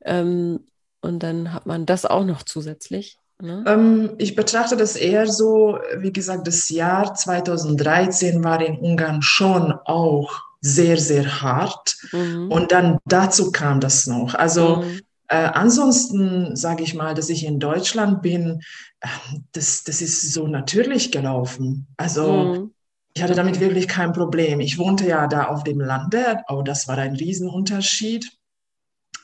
[0.05, 0.61] Ähm,
[1.01, 3.19] und dann hat man das auch noch zusätzlich.
[3.41, 3.65] Ne?
[3.67, 9.73] Ähm, ich betrachte das eher so, wie gesagt, das Jahr 2013 war in Ungarn schon
[9.85, 11.97] auch sehr, sehr hart.
[12.13, 12.51] Mhm.
[12.51, 14.35] Und dann dazu kam das noch.
[14.35, 15.01] Also mhm.
[15.29, 18.63] Äh, ansonsten sage ich mal, dass ich in Deutschland bin,
[19.01, 19.09] äh,
[19.53, 21.87] das, das ist so natürlich gelaufen.
[21.97, 22.75] Also mhm.
[23.13, 24.61] ich hatte damit wirklich kein Problem.
[24.61, 28.31] Ich wohnte ja da auf dem Lande, oh, das war ein Riesenunterschied.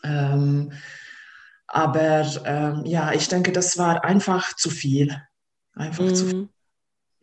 [0.03, 0.73] Ähm,
[1.67, 5.17] aber ähm, ja, ich denke, das war einfach zu viel.
[5.75, 6.14] Einfach mhm.
[6.14, 6.49] zu viel.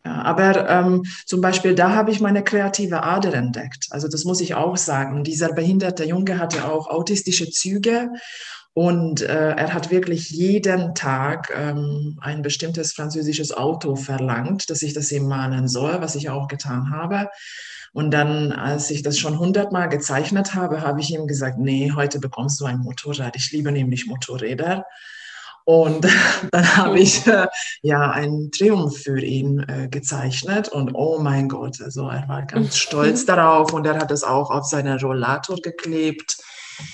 [0.04, 3.88] Ja, aber ähm, zum Beispiel da habe ich meine kreative Ader entdeckt.
[3.92, 5.24] Also das muss ich auch sagen.
[5.24, 8.10] Dieser behinderte Junge hatte auch autistische Züge
[8.74, 14.94] und äh, er hat wirklich jeden Tag ähm, ein bestimmtes französisches Auto verlangt, dass ich
[14.94, 17.30] das ihm malen soll, was ich auch getan habe.
[17.94, 22.20] Und dann, als ich das schon hundertmal gezeichnet habe, habe ich ihm gesagt, nee, heute
[22.20, 23.36] bekommst du ein Motorrad.
[23.36, 24.86] Ich liebe nämlich Motorräder.
[25.66, 26.08] Und
[26.52, 27.48] dann habe ich äh,
[27.82, 32.78] ja einen Triumph für ihn äh, gezeichnet und oh mein Gott, also er war ganz
[32.78, 36.38] stolz darauf und er hat es auch auf seinen Rollator geklebt.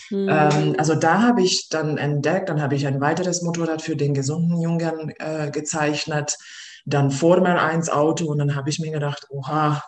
[0.10, 0.30] Mhm.
[0.30, 4.14] Ähm, also da habe ich dann entdeckt, dann habe ich ein weiteres Motorrad für den
[4.14, 6.38] gesunden Jungen äh, gezeichnet,
[6.86, 9.84] dann Formel 1 Auto und dann habe ich mir gedacht, oha,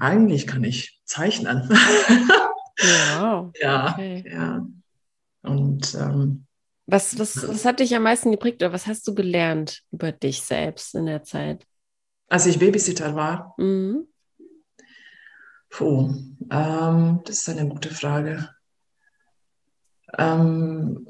[0.00, 1.68] eigentlich kann ich zeichnen.
[1.68, 3.52] Wow.
[3.60, 4.24] ja, okay.
[4.26, 4.66] ja.
[5.42, 6.46] Und ähm,
[6.86, 10.42] was, was, was hat dich am meisten geprägt oder was hast du gelernt über dich
[10.42, 11.66] selbst in der Zeit?
[12.28, 13.54] Als ich Babysitter war?
[13.56, 14.08] Mhm.
[15.70, 16.14] Puh,
[16.50, 18.48] ähm, das ist eine gute Frage.
[20.18, 21.06] Ähm,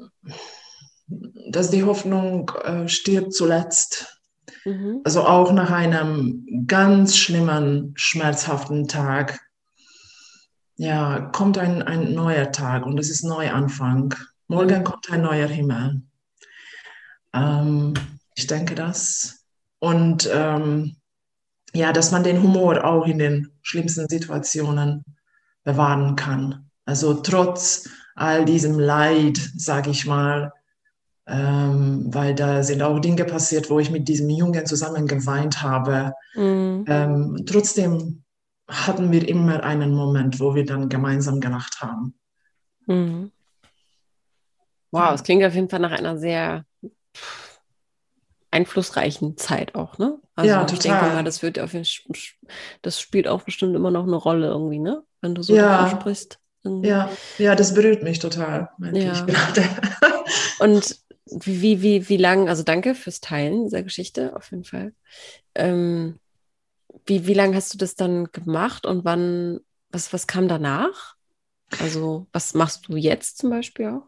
[1.49, 4.19] dass die Hoffnung äh, stirbt zuletzt.
[4.65, 5.01] Mhm.
[5.03, 9.39] Also auch nach einem ganz schlimmen, schmerzhaften Tag,
[10.75, 14.15] ja, kommt ein, ein neuer Tag und es ist Neuanfang.
[14.47, 14.83] Morgen mhm.
[14.83, 16.01] kommt ein neuer Himmel.
[17.33, 17.93] Ähm,
[18.35, 19.45] ich denke das.
[19.79, 20.95] Und ähm,
[21.73, 25.03] ja, dass man den Humor auch in den schlimmsten Situationen
[25.63, 26.69] bewahren kann.
[26.85, 30.53] Also trotz all diesem Leid, sage ich mal,
[31.25, 36.13] ähm, weil da sind auch Dinge passiert, wo ich mit diesem Jungen zusammen geweint habe.
[36.35, 36.85] Mhm.
[36.87, 38.23] Ähm, trotzdem
[38.67, 42.13] hatten wir immer einen Moment, wo wir dann gemeinsam gelacht haben.
[42.85, 43.31] Mhm.
[44.91, 46.65] Wow, es klingt auf jeden Fall nach einer sehr
[48.51, 50.19] einflussreichen Zeit auch, ne?
[50.35, 52.15] Also ja, ich denke mal, das wird auf jeden Fall,
[52.83, 55.03] das spielt auch bestimmt immer noch eine Rolle irgendwie, ne?
[55.21, 55.83] Wenn du so ja.
[55.83, 55.99] davon
[56.63, 56.85] sprichst.
[56.85, 59.13] Ja, ja, das berührt mich total, ja.
[59.13, 59.63] ich gerade.
[60.59, 64.93] Und wie, wie, wie lang, also danke fürs Teilen dieser Geschichte, auf jeden Fall.
[65.55, 66.19] Ähm,
[67.05, 71.15] wie, wie lange hast du das dann gemacht und wann, was, was kam danach?
[71.79, 74.07] Also, was machst du jetzt zum Beispiel auch?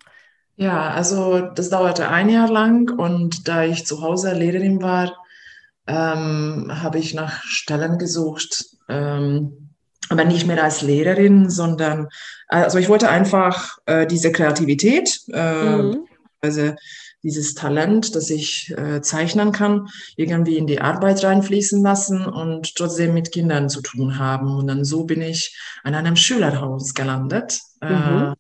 [0.56, 5.18] Ja, also das dauerte ein Jahr lang und da ich zu Hause Lehrerin war,
[5.88, 9.75] ähm, habe ich nach Stellen gesucht, ähm,
[10.10, 12.10] aber nicht mehr als Lehrerin, sondern
[12.48, 16.08] also ich wollte einfach äh, diese Kreativität, äh, mhm.
[16.42, 16.74] also
[17.26, 23.16] dieses Talent, das ich äh, zeichnen kann, irgendwie in die Arbeit reinfließen lassen und trotzdem
[23.16, 24.56] mit Kindern zu tun haben.
[24.56, 28.34] Und dann so bin ich an einem Schülerhaus gelandet, äh, mhm.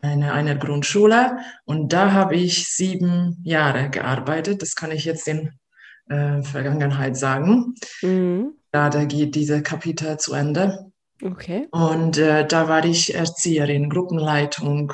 [0.00, 1.36] eine, einer Grundschule.
[1.66, 4.62] Und da habe ich sieben Jahre gearbeitet.
[4.62, 5.50] Das kann ich jetzt in
[6.08, 7.74] äh, Vergangenheit sagen.
[8.00, 8.54] Mhm.
[8.70, 10.90] Da, da geht diese Kapitel zu Ende.
[11.22, 11.68] Okay.
[11.70, 14.92] Und äh, da war ich Erzieherin, Gruppenleitung,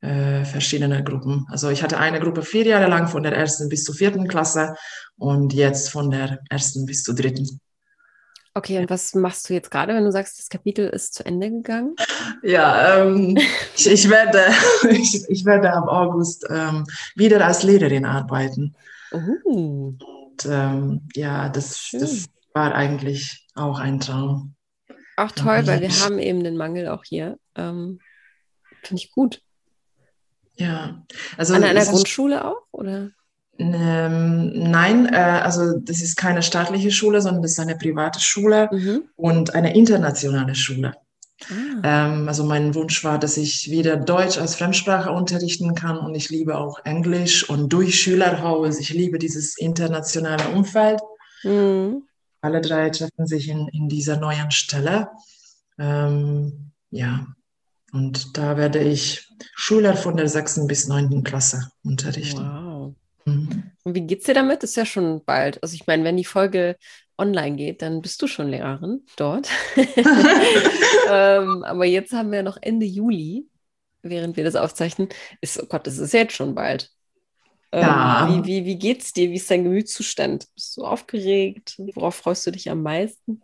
[0.00, 1.46] äh, verschiedene Gruppen.
[1.50, 4.74] Also ich hatte eine Gruppe vier Jahre lang von der ersten bis zur vierten Klasse
[5.18, 7.60] und jetzt von der ersten bis zur dritten.
[8.54, 11.50] Okay, und was machst du jetzt gerade, wenn du sagst, das Kapitel ist zu Ende
[11.50, 11.94] gegangen?
[12.42, 13.38] Ja, ähm,
[13.76, 14.42] ich, ich, werde,
[14.90, 18.74] ich, ich, werde ab August ähm, wieder als Lehrerin arbeiten.
[19.12, 19.94] Uh.
[19.98, 24.54] Und ähm, ja, das, das war eigentlich auch ein Traum.
[25.20, 27.38] Auch toll, weil wir haben eben den Mangel auch hier.
[27.54, 28.00] Ähm,
[28.82, 29.42] Finde ich gut.
[30.54, 31.04] Ja.
[31.36, 33.10] Also An einer Grundschule auch, oder?
[33.58, 38.70] Ähm, nein, äh, also das ist keine staatliche Schule, sondern das ist eine private Schule
[38.72, 39.02] mhm.
[39.16, 40.94] und eine internationale Schule.
[41.50, 42.06] Ah.
[42.08, 46.30] Ähm, also mein Wunsch war, dass ich wieder Deutsch als Fremdsprache unterrichten kann und ich
[46.30, 48.78] liebe auch Englisch und durch Schülerhaus.
[48.78, 51.00] Ich liebe dieses internationale Umfeld.
[51.42, 52.04] Mhm.
[52.40, 55.10] Alle drei treffen sich in, in dieser neuen Stelle.
[55.78, 57.26] Ähm, ja,
[57.92, 62.40] und da werde ich Schüler von der sechsten bis neunten Klasse unterrichten.
[62.40, 62.94] Wow.
[63.24, 63.70] Mhm.
[63.84, 64.62] Und wie geht's dir damit?
[64.62, 65.62] Das ist ja schon bald.
[65.62, 66.76] Also ich meine, wenn die Folge
[67.18, 69.48] online geht, dann bist du schon Lehrerin dort.
[69.76, 73.46] ähm, aber jetzt haben wir noch Ende Juli,
[74.02, 75.08] während wir das aufzeichnen.
[75.40, 76.90] Ist, oh Gott, das ist jetzt schon bald.
[77.72, 78.28] Ähm, ja.
[78.28, 79.30] Wie, wie, wie geht's dir?
[79.30, 80.46] Wie ist dein Gemütszustand?
[80.54, 81.74] Bist du aufgeregt?
[81.94, 83.40] Worauf freust du dich am meisten?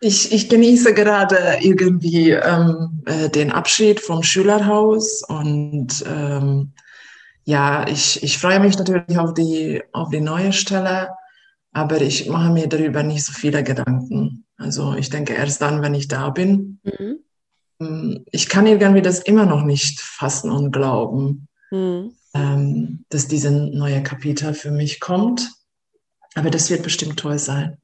[0.00, 6.72] Ich, ich genieße gerade irgendwie ähm, äh, den Abschied vom Schülerhaus und ähm,
[7.44, 11.10] ja, ich, ich freue mich natürlich auf die, auf die neue Stelle,
[11.72, 14.44] aber ich mache mir darüber nicht so viele Gedanken.
[14.56, 16.78] Also ich denke erst dann, wenn ich da bin.
[16.84, 17.18] Mhm.
[17.80, 22.14] Ähm, ich kann irgendwie das immer noch nicht fassen und glauben, mhm.
[22.34, 25.50] ähm, dass diese neue Kapitel für mich kommt.
[26.34, 27.78] Aber das wird bestimmt toll sein.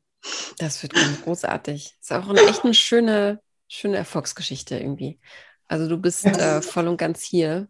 [0.59, 1.97] Das wird ganz großartig.
[2.01, 5.19] Ist auch eine echt eine schöne, schöne Erfolgsgeschichte irgendwie.
[5.67, 7.69] Also du bist äh, voll und ganz hier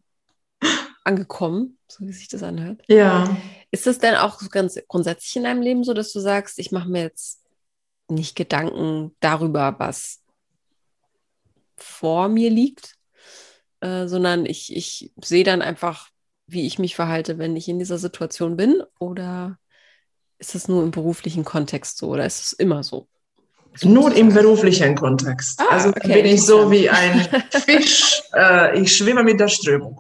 [1.05, 2.83] angekommen, so wie sich das anhört.
[2.87, 3.37] Ja.
[3.71, 6.89] Ist das denn auch ganz grundsätzlich in deinem Leben so, dass du sagst, ich mache
[6.89, 7.43] mir jetzt
[8.09, 10.23] nicht Gedanken darüber, was
[11.77, 12.98] vor mir liegt,
[13.81, 16.09] äh, sondern ich, ich sehe dann einfach,
[16.47, 18.83] wie ich mich verhalte, wenn ich in dieser Situation bin?
[18.99, 19.59] Oder
[20.39, 23.09] ist das nur im beruflichen Kontext so oder ist es immer so?
[23.83, 25.61] Nur im beruflichen Kontext.
[25.61, 28.23] Ah, also okay, bin ich so wie ein Fisch.
[28.35, 29.99] Äh, ich schwimme mit der Strömung.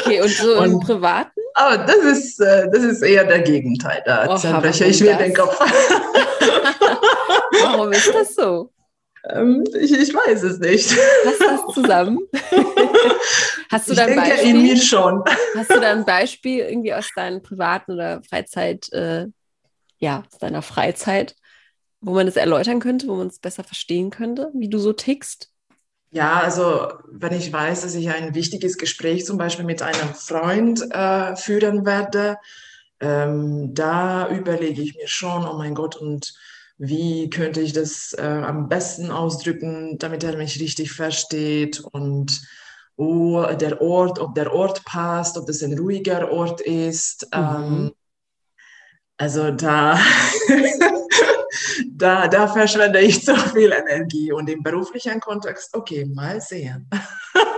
[0.00, 1.30] Okay, und so und, im Privaten?
[1.54, 4.02] Aber das ist, äh, das ist eher der Gegenteil.
[4.04, 5.56] Da oh, zerbreche ich mir den Kopf.
[7.62, 8.70] warum ist das so?
[9.28, 10.96] Ähm, ich, ich, weiß es nicht.
[11.26, 12.18] Hast du das zusammen?
[13.70, 15.22] hast du ich denke Beispiel, in mir schon.
[15.56, 19.26] Hast du da ein Beispiel irgendwie aus deinen privaten oder Freizeit, äh,
[19.98, 21.36] ja, aus deiner Freizeit,
[22.00, 25.50] wo man das erläutern könnte, wo man es besser verstehen könnte, wie du so tickst?
[26.12, 30.82] Ja, also wenn ich weiß, dass ich ein wichtiges Gespräch zum Beispiel mit einem Freund
[30.90, 32.38] äh, führen werde,
[33.00, 36.34] ähm, da überlege ich mir schon, oh mein Gott, und
[36.82, 42.40] wie könnte ich das äh, am besten ausdrücken, damit er mich richtig versteht und
[42.96, 47.28] oh, der Ort, ob der Ort passt, ob das ein ruhiger Ort ist.
[47.34, 47.38] Mhm.
[47.38, 47.92] Ähm,
[49.18, 50.00] also da
[51.90, 54.32] da, da verschwende ich zu viel Energie.
[54.32, 56.88] Und im beruflichen Kontext, okay, mal sehen.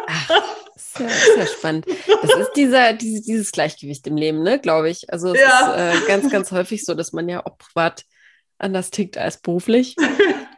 [0.09, 0.43] Ach,
[0.77, 1.87] sehr, sehr spannend.
[2.23, 5.13] Das ist dieser, diese, dieses Gleichgewicht im Leben, ne, glaube ich.
[5.13, 5.75] Also es ja.
[5.75, 8.05] ist äh, ganz, ganz häufig so, dass man ja auch privat
[8.63, 9.97] anders tickt als beruflich.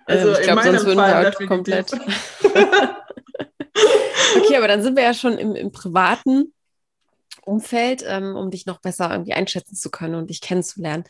[0.06, 1.90] Also ähm, ich glaube, sonst würden Fall wir halt komplett.
[4.36, 6.52] okay, aber dann sind wir ja schon im, im privaten
[7.40, 11.04] Umfeld, ähm, um dich noch besser irgendwie einschätzen zu können und dich kennenzulernen.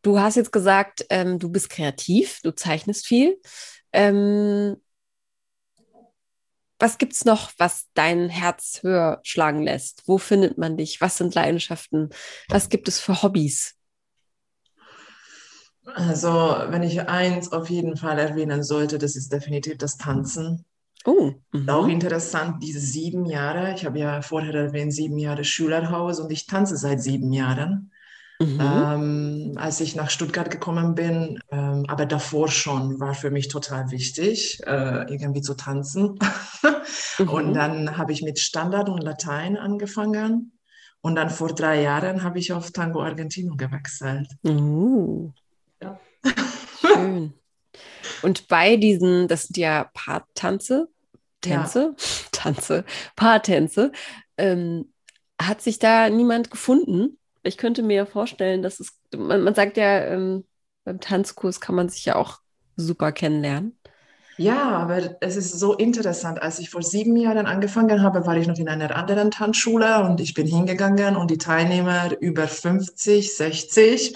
[0.00, 3.38] Du hast jetzt gesagt, ähm, du bist kreativ, du zeichnest viel.
[3.92, 4.76] Ähm,
[6.78, 10.02] was gibt es noch, was dein Herz höher schlagen lässt?
[10.06, 11.00] Wo findet man dich?
[11.00, 12.10] Was sind Leidenschaften?
[12.48, 13.76] Was gibt es für Hobbys?
[15.84, 16.28] Also,
[16.68, 20.64] wenn ich eins auf jeden Fall erwähnen sollte, das ist definitiv das Tanzen.
[21.04, 21.68] Oh, mhm.
[21.68, 23.74] auch interessant, diese sieben Jahre.
[23.74, 27.90] Ich habe ja vorher erwähnt, sieben Jahre Schülerhaus und ich tanze seit sieben Jahren.
[28.38, 28.58] Mhm.
[28.60, 31.38] Ähm, als ich nach Stuttgart gekommen bin.
[31.50, 36.18] Ähm, aber davor schon war für mich total wichtig, äh, irgendwie zu tanzen.
[37.18, 37.28] mhm.
[37.28, 40.52] Und dann habe ich mit Standard und Latein angefangen.
[41.00, 44.28] Und dann vor drei Jahren habe ich auf Tango Argentino gewechselt.
[44.44, 45.32] Uh.
[46.80, 47.32] Schön.
[48.22, 50.88] Und bei diesen, das sind ja Paartanze,
[51.40, 52.04] Tänze, ja.
[52.32, 52.84] Tanze,
[53.16, 53.92] Paartänze,
[54.36, 54.92] ähm,
[55.40, 60.04] hat sich da niemand gefunden, ich könnte mir vorstellen, dass es, man, man sagt ja,
[60.04, 60.44] ähm,
[60.84, 62.38] beim Tanzkurs kann man sich ja auch
[62.76, 63.78] super kennenlernen.
[64.38, 66.40] Ja, aber es ist so interessant.
[66.40, 70.20] Als ich vor sieben Jahren angefangen habe, war ich noch in einer anderen Tanzschule und
[70.20, 74.14] ich bin hingegangen und die Teilnehmer über 50, 60.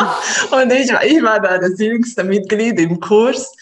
[0.50, 3.52] und ich, ich war da das jüngste Mitglied im Kurs.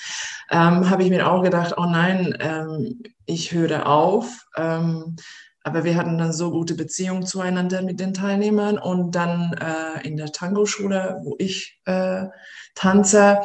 [0.50, 4.46] Ähm, habe ich mir auch gedacht, oh nein, ähm, ich höre auf.
[4.56, 5.16] Ähm,
[5.62, 10.18] aber wir hatten dann so gute Beziehungen zueinander mit den Teilnehmern und dann äh, in
[10.18, 12.26] der Tango-Schule, wo ich äh,
[12.74, 13.40] tanze,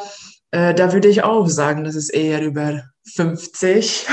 [0.50, 2.82] äh, da würde ich auch sagen, das ist eher über
[3.14, 4.06] 50.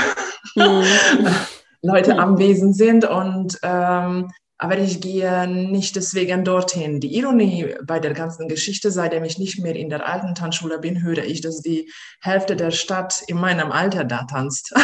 [0.56, 0.84] Mhm.
[1.82, 2.20] Leute mhm.
[2.20, 6.98] anwesend sind und ähm, aber ich gehe nicht deswegen dorthin.
[6.98, 11.02] Die Ironie bei der ganzen Geschichte, seitdem ich nicht mehr in der alten Tanzschule bin,
[11.02, 14.72] höre ich, dass die Hälfte der Stadt in meinem Alter da tanzt.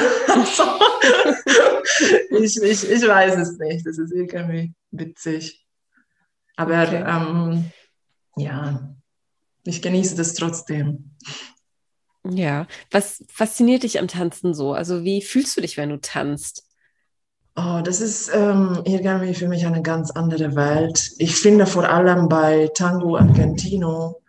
[2.31, 3.85] ich, ich, ich weiß es nicht.
[3.85, 5.67] Das ist irgendwie witzig.
[6.57, 7.05] Aber okay.
[7.05, 7.73] ähm,
[8.37, 8.95] ja,
[9.65, 11.17] ich genieße das trotzdem.
[12.23, 14.73] Ja, was fasziniert dich am Tanzen so?
[14.73, 16.65] Also wie fühlst du dich, wenn du tanzt?
[17.57, 21.13] Oh, das ist ähm, irgendwie für mich eine ganz andere Welt.
[21.19, 24.21] Ich finde vor allem bei Tango Argentino,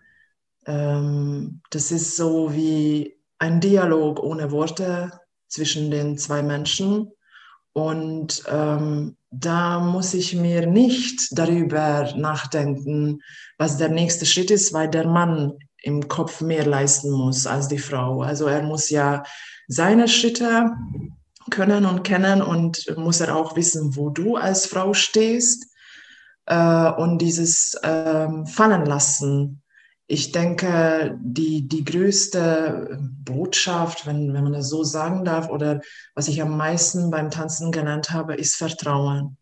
[0.67, 5.11] ähm, das ist so wie ein Dialog ohne Worte
[5.47, 7.11] zwischen den zwei Menschen.
[7.73, 13.21] Und ähm, da muss ich mir nicht darüber nachdenken,
[13.57, 17.79] was der nächste Schritt ist, weil der Mann im Kopf mehr leisten muss als die
[17.79, 18.21] Frau.
[18.21, 19.23] Also er muss ja
[19.67, 20.71] seine Schritte
[21.51, 25.67] können und kennen und muss er auch wissen, wo du als Frau stehst
[26.45, 29.61] äh, und dieses ähm, fallen lassen.
[30.07, 35.81] Ich denke, die, die größte Botschaft, wenn, wenn man das so sagen darf, oder
[36.13, 39.37] was ich am meisten beim Tanzen gelernt habe, ist Vertrauen.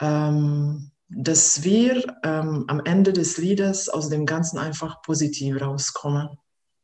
[0.00, 6.38] Ähm, dass wir ähm, am Ende des Liedes aus dem Ganzen einfach positiv rauskommen.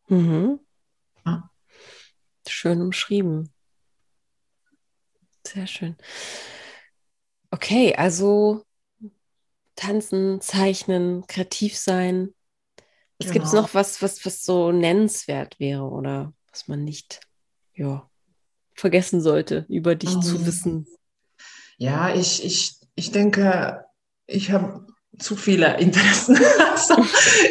[0.09, 0.61] Mhm.
[1.26, 1.51] Ja.
[2.47, 3.51] Schön umschrieben.
[5.47, 5.97] Sehr schön.
[7.51, 8.64] Okay, also
[9.76, 12.34] tanzen, zeichnen, kreativ sein.
[13.18, 13.45] Es genau.
[13.45, 17.20] gibt noch was, was, was so nennenswert wäre oder was man nicht
[17.74, 18.09] ja,
[18.74, 20.22] vergessen sollte, über dich mhm.
[20.22, 20.86] zu wissen.
[21.76, 23.84] Ja, ich, ich, ich denke,
[24.26, 24.86] ich habe
[25.18, 26.38] zu viele Interessen.
[26.70, 27.05] also,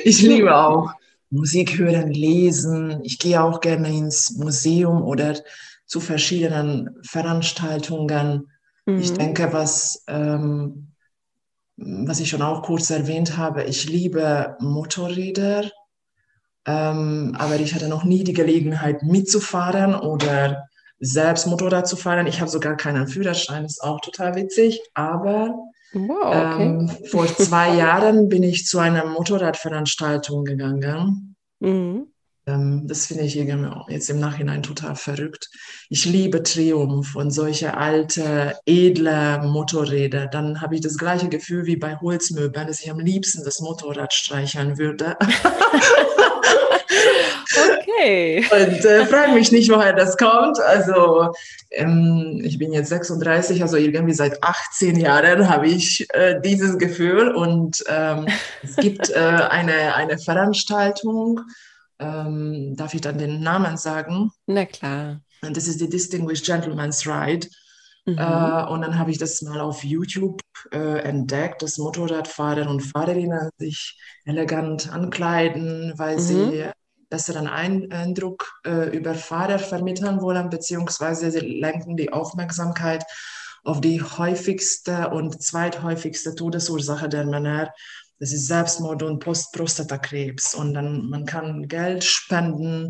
[0.03, 0.91] ich liebe auch
[1.29, 2.99] Musik hören, lesen.
[3.03, 5.41] Ich gehe auch gerne ins Museum oder
[5.91, 8.49] zu verschiedenen Veranstaltungen.
[8.85, 8.99] Mhm.
[8.99, 10.93] Ich denke, was, ähm,
[11.75, 15.69] was ich schon auch kurz erwähnt habe, ich liebe Motorräder,
[16.65, 20.69] ähm, aber ich hatte noch nie die Gelegenheit mitzufahren oder
[20.99, 22.25] selbst Motorrad zu fahren.
[22.25, 25.59] Ich habe sogar keinen Führerschein, ist auch total witzig, aber
[25.91, 26.63] wow, okay.
[26.63, 31.35] ähm, vor zwei Jahren bin ich zu einer Motorradveranstaltung gegangen.
[31.59, 32.10] Mhm.
[32.47, 35.49] Ähm, das finde ich jetzt im Nachhinein total verrückt.
[35.89, 40.27] Ich liebe Triumph und solche alte, edle Motorräder.
[40.27, 44.13] Dann habe ich das gleiche Gefühl wie bei Holzmöbeln, dass ich am liebsten das Motorrad
[44.13, 45.17] streicheln würde.
[47.79, 48.45] okay.
[48.51, 50.59] Und äh, frage mich nicht, woher das kommt.
[50.59, 51.31] Also
[51.69, 57.29] ähm, ich bin jetzt 36, also irgendwie seit 18 Jahren habe ich äh, dieses Gefühl.
[57.29, 58.27] Und ähm,
[58.63, 61.41] es gibt äh, eine, eine Veranstaltung,
[62.01, 64.31] ähm, darf ich dann den Namen sagen?
[64.47, 65.21] Na klar.
[65.41, 67.47] Und das ist die Distinguished Gentleman's Ride.
[68.05, 68.17] Mhm.
[68.17, 70.41] Äh, und dann habe ich das mal auf YouTube
[70.71, 76.19] äh, entdeckt, dass Motorradfahrer und Fahrerinnen sich elegant ankleiden, weil mhm.
[76.19, 76.65] sie
[77.09, 83.03] besseren Eindruck äh, über Fahrer vermitteln wollen, beziehungsweise sie lenken die Aufmerksamkeit
[83.63, 87.71] auf die häufigste und zweithäufigste Todesursache der Männer,
[88.21, 90.53] das ist Selbstmord und Post-Prostatakrebs.
[90.53, 92.89] Und dann man kann Geld spenden.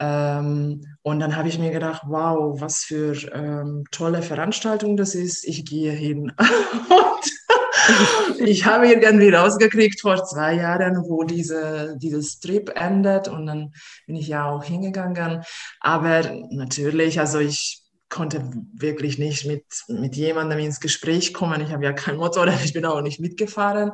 [0.00, 5.46] Ähm, und dann habe ich mir gedacht, wow, was für ähm, tolle Veranstaltung das ist.
[5.46, 6.32] Ich gehe hin.
[8.44, 13.28] ich habe irgendwie rausgekriegt vor zwei Jahren, wo diese, dieses Trip endet.
[13.28, 13.72] Und dann
[14.08, 15.44] bin ich ja auch hingegangen.
[15.78, 18.42] Aber natürlich, also ich konnte
[18.74, 21.60] wirklich nicht mit, mit jemandem ins Gespräch kommen.
[21.60, 23.92] Ich habe ja kein Motorrad, ich bin auch nicht mitgefahren.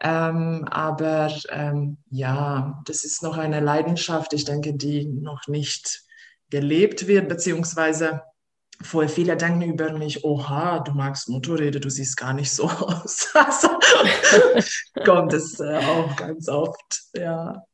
[0.00, 6.02] Ähm, aber ähm, ja, das ist noch eine Leidenschaft, ich denke, die noch nicht
[6.50, 8.22] gelebt wird, beziehungsweise
[8.80, 13.28] voll viele denken über mich, oha, du magst Motorräder, du siehst gar nicht so aus.
[13.34, 13.68] Also
[15.04, 17.64] kommt es äh, auch ganz oft, ja.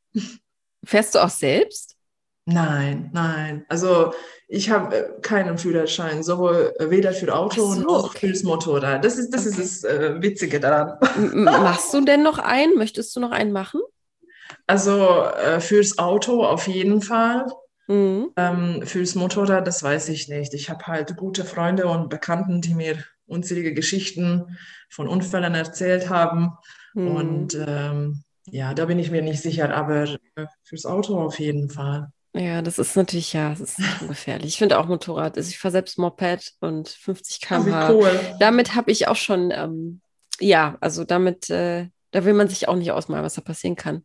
[0.84, 1.93] Fährst du auch selbst?
[2.46, 3.64] Nein, nein.
[3.68, 4.12] Also
[4.48, 8.28] ich habe äh, keinen Führerschein, sowohl äh, weder für Auto so, noch okay.
[8.28, 9.04] fürs Motorrad.
[9.04, 9.62] Das ist das, okay.
[9.62, 10.98] ist das äh, Witzige daran.
[11.34, 12.76] Machst du denn noch einen?
[12.76, 13.80] Möchtest du noch einen machen?
[14.66, 17.46] Also äh, fürs Auto auf jeden Fall.
[17.86, 18.30] Mhm.
[18.36, 20.52] Ähm, fürs Motorrad, das weiß ich nicht.
[20.54, 24.58] Ich habe halt gute Freunde und Bekannten, die mir unzählige Geschichten
[24.90, 26.52] von Unfällen erzählt haben.
[26.94, 27.16] Mhm.
[27.16, 31.70] Und ähm, ja, da bin ich mir nicht sicher, aber äh, fürs Auto auf jeden
[31.70, 32.08] Fall.
[32.36, 33.76] Ja, das ist natürlich, ja, das ist
[34.08, 34.48] gefährlich.
[34.48, 37.90] Ich finde auch Motorrad, also ich fahre selbst Moped und 50 km/h.
[37.90, 38.20] Oh, cool.
[38.40, 40.00] Damit habe ich auch schon, ähm,
[40.40, 44.02] ja, also damit, äh, da will man sich auch nicht ausmalen, was da passieren kann.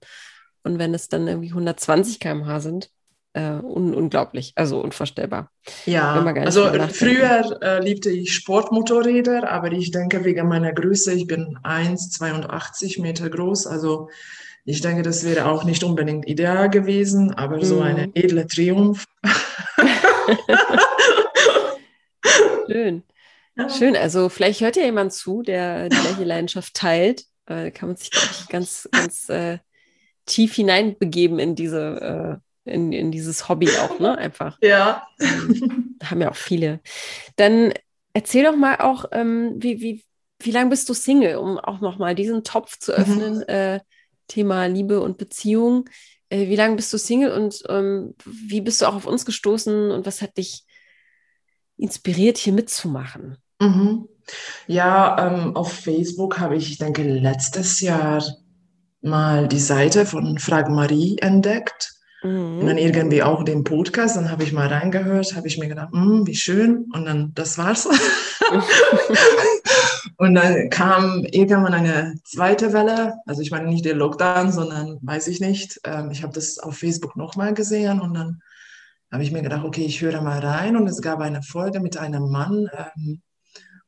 [0.63, 2.89] Und wenn es dann irgendwie 120 km/h sind,
[3.33, 5.51] äh, un unglaublich, also unvorstellbar.
[5.85, 11.57] Ja, also früher äh, liebte ich Sportmotorräder, aber ich denke wegen meiner Größe, ich bin
[11.63, 14.09] 1,82 Meter groß, also
[14.69, 17.63] ich denke, das wäre auch nicht unbedingt ideal gewesen, aber mhm.
[17.63, 19.05] so eine edle Triumph.
[22.67, 23.01] Schön.
[23.57, 23.69] Ja.
[23.69, 27.23] Schön, also vielleicht hört ja jemand zu, der die gleiche Leidenschaft teilt.
[27.47, 29.57] Äh, kann man sich, glaube ich, ganz, ganz äh,
[30.27, 34.19] tief hineinbegeben in diese, äh, in, in dieses Hobby auch, ne?
[34.19, 34.59] Einfach.
[34.61, 35.07] Ja.
[35.19, 36.79] Ähm, haben ja auch viele.
[37.37, 37.73] Dann
[38.13, 40.03] erzähl doch mal auch, ähm, wie, wie,
[40.39, 43.43] wie lange bist du Single, um auch nochmal diesen Topf zu öffnen, mhm.
[43.47, 43.79] äh,
[44.29, 45.89] Thema Liebe und Beziehung.
[46.29, 49.91] Äh, wie lange bist du Single und ähm, wie bist du auch auf uns gestoßen
[49.91, 50.63] und was hat dich
[51.75, 53.37] inspiriert, hier mitzumachen?
[53.59, 54.07] Mhm.
[54.67, 58.23] Ja, ähm, auf Facebook habe ich, ich denke, letztes Jahr
[59.01, 61.98] mal die Seite von Frag Marie entdeckt.
[62.21, 62.59] Mhm.
[62.59, 65.91] Und dann irgendwie auch den Podcast, dann habe ich mal reingehört, habe ich mir gedacht,
[65.91, 66.85] hm, wie schön.
[66.93, 67.87] Und dann, das war's.
[70.17, 73.15] und dann kam irgendwann eine zweite Welle.
[73.25, 75.79] Also ich meine nicht der Lockdown, sondern weiß ich nicht.
[75.85, 78.41] Ähm, ich habe das auf Facebook nochmal gesehen und dann
[79.11, 80.75] habe ich mir gedacht, okay, ich höre mal rein.
[80.75, 82.69] Und es gab eine Folge mit einem Mann.
[82.73, 83.21] Ähm,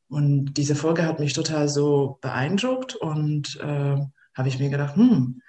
[0.08, 3.98] und diese Folge hat mich total so beeindruckt und äh,
[4.36, 5.42] habe ich mir gedacht, hm,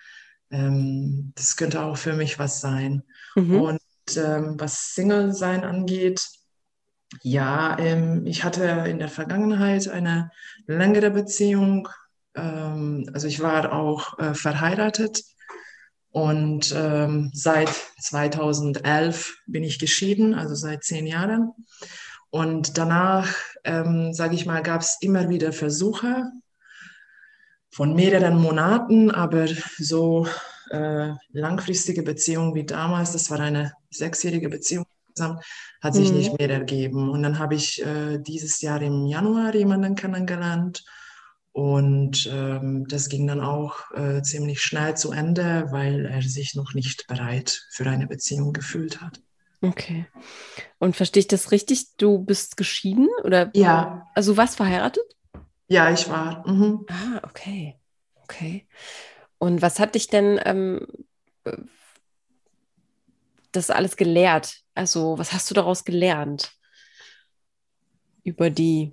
[0.53, 3.03] ähm, das könnte auch für mich was sein.
[3.35, 3.61] Mhm.
[3.61, 3.81] Und
[4.17, 6.25] ähm, was Single-Sein angeht,
[7.23, 10.31] ja, ähm, ich hatte in der Vergangenheit eine
[10.67, 11.89] längere Beziehung.
[12.35, 15.23] Ähm, also ich war auch äh, verheiratet
[16.11, 21.53] und ähm, seit 2011 bin ich geschieden, also seit zehn Jahren.
[22.31, 23.35] Und danach,
[23.65, 26.31] ähm, sage ich mal, gab es immer wieder Versuche,
[27.73, 29.47] von mehreren Monaten, aber
[29.79, 30.27] so
[30.71, 34.87] äh, langfristige Beziehung wie damals, das war eine sechsjährige Beziehung,
[35.81, 36.19] hat sich mhm.
[36.19, 37.11] nicht mehr ergeben.
[37.11, 40.85] Und dann habe ich äh, dieses Jahr im Januar jemanden kennengelernt
[41.53, 46.73] und ähm, das ging dann auch äh, ziemlich schnell zu Ende, weil er sich noch
[46.73, 49.21] nicht bereit für eine Beziehung gefühlt hat.
[49.61, 50.07] Okay.
[50.79, 51.97] Und verstehe ich das richtig?
[51.97, 53.51] Du bist geschieden oder?
[53.55, 54.09] Ja.
[54.15, 55.05] Also was verheiratet?
[55.73, 56.47] Ja, ich war.
[56.47, 56.85] Mhm.
[56.91, 57.79] Ah, okay.
[58.25, 58.67] Okay.
[59.39, 60.87] Und was hat dich denn ähm,
[63.53, 64.59] das alles gelehrt?
[64.75, 66.53] Also, was hast du daraus gelernt?
[68.23, 68.93] Über die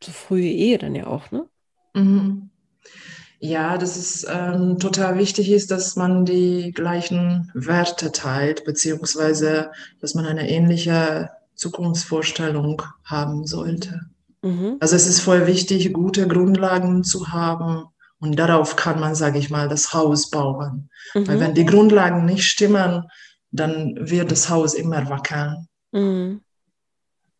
[0.00, 1.48] so frühe Ehe dann ja auch, ne?
[1.94, 2.50] Mhm.
[3.40, 10.14] Ja, dass es ähm, total wichtig ist, dass man die gleichen Werte teilt, beziehungsweise dass
[10.14, 14.11] man eine ähnliche Zukunftsvorstellung haben sollte.
[14.42, 14.76] Mhm.
[14.80, 17.84] Also es ist voll wichtig, gute Grundlagen zu haben
[18.18, 20.90] und darauf kann man, sage ich mal, das Haus bauen.
[21.14, 21.28] Mhm.
[21.28, 23.08] Weil wenn die Grundlagen nicht stimmen,
[23.50, 25.68] dann wird das Haus immer wackeln.
[25.92, 26.40] Mhm.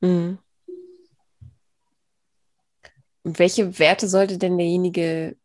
[0.01, 0.39] mhm.
[3.25, 5.37] Welche Werte sollte denn derjenige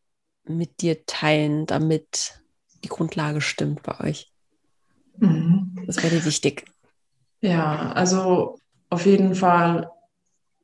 [0.45, 2.41] mit dir teilen, damit
[2.83, 4.31] die Grundlage stimmt bei euch?
[5.19, 5.77] Mhm.
[5.85, 6.65] Das wäre dir wichtig.
[7.41, 8.57] Ja, also
[8.89, 9.91] auf jeden Fall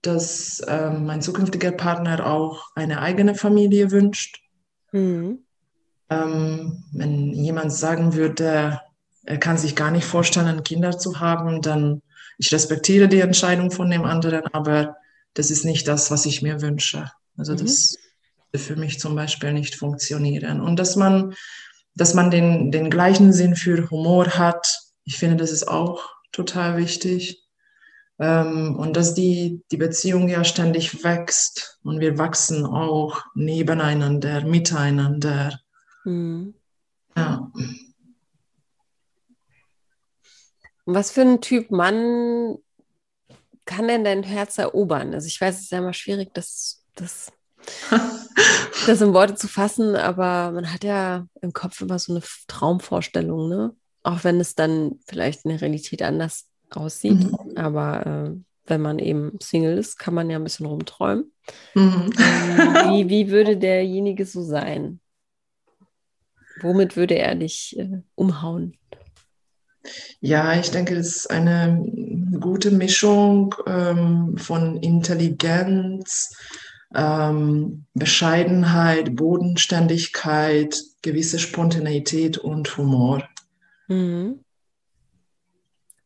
[0.03, 4.41] dass ähm, mein zukünftiger Partner auch eine eigene Familie wünscht.
[4.91, 5.39] Mhm.
[6.09, 8.79] Ähm, wenn jemand sagen würde,
[9.25, 12.01] er kann sich gar nicht vorstellen, Kinder zu haben, dann
[12.37, 14.97] ich respektiere die Entscheidung von dem anderen, aber
[15.33, 17.09] das ist nicht das, was ich mir wünsche.
[17.37, 17.57] Also mhm.
[17.57, 17.97] das
[18.51, 20.61] würde für mich zum Beispiel nicht funktionieren.
[20.61, 21.33] Und dass man,
[21.95, 24.67] dass man den, den gleichen Sinn für Humor hat,
[25.05, 27.42] ich finde, das ist auch total wichtig.
[28.19, 35.59] Ähm, und dass die, die Beziehung ja ständig wächst und wir wachsen auch nebeneinander, miteinander.
[36.05, 36.53] Mhm.
[37.15, 37.51] Ja.
[40.85, 42.57] Was für ein Typ Mann
[43.65, 45.13] kann denn dein Herz erobern?
[45.13, 47.31] Also ich weiß, es ist ja immer schwierig, das, das,
[48.85, 53.49] das in Worte zu fassen, aber man hat ja im Kopf immer so eine Traumvorstellung,
[53.49, 53.75] ne?
[54.03, 57.13] Auch wenn es dann vielleicht in der Realität anders aussieht.
[57.13, 57.37] Mhm.
[57.57, 61.31] Aber äh, wenn man eben Single ist, kann man ja ein bisschen rumträumen.
[61.75, 62.09] Mhm.
[62.17, 64.99] Ähm, wie, wie würde derjenige so sein?
[66.61, 68.77] Womit würde er dich äh, umhauen?
[70.21, 71.83] Ja, ich denke, das ist eine
[72.39, 76.37] gute Mischung ähm, von Intelligenz,
[76.95, 83.27] ähm, Bescheidenheit, Bodenständigkeit, gewisse Spontaneität und Humor.
[83.87, 84.39] Mhm.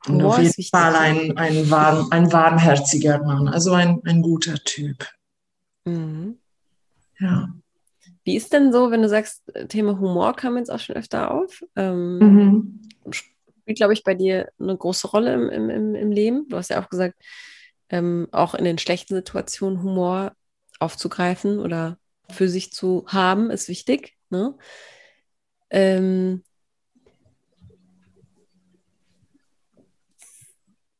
[0.09, 5.07] Und auf jeden Fall ein, ein, warm, ein warmherziger Mann, also ein, ein guter Typ.
[5.85, 6.37] Mhm.
[7.19, 7.49] Ja.
[8.23, 11.63] Wie ist denn so, wenn du sagst, Thema Humor kam jetzt auch schon öfter auf?
[11.75, 12.81] Ähm, mhm.
[13.09, 16.47] spielt, glaube ich, bei dir eine große Rolle im, im, im Leben.
[16.49, 17.15] Du hast ja auch gesagt,
[17.89, 20.33] ähm, auch in den schlechten Situationen Humor
[20.79, 21.97] aufzugreifen oder
[22.29, 24.17] für sich zu haben, ist wichtig.
[24.29, 24.55] Ne?
[25.69, 26.43] Ähm,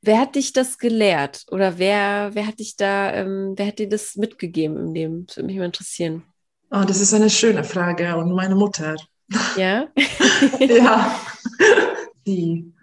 [0.08, 1.46] wer hat dich das gelehrt?
[1.52, 5.28] Oder wer, wer hat dich da, ähm, wer hat dir das mitgegeben im Leben?
[5.28, 6.24] Das würde mich mal interessieren.
[6.72, 8.16] Oh, das ist eine schöne Frage.
[8.16, 8.96] Und meine Mutter.
[9.56, 9.88] Ja?
[10.60, 11.20] ja.
[12.26, 12.74] Die.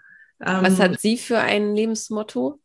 [0.40, 2.60] Ähm, Was hat sie für ein Lebensmotto?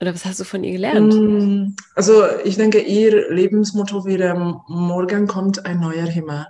[0.00, 1.14] Oder was hast du von ihr gelernt?
[1.14, 6.46] Mm, also ich denke, ihr Lebensmotto wäre, morgen kommt ein neuer Himmel.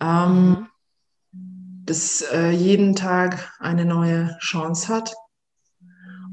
[0.00, 0.55] Ähm,
[1.86, 5.14] dass äh, jeden Tag eine neue Chance hat.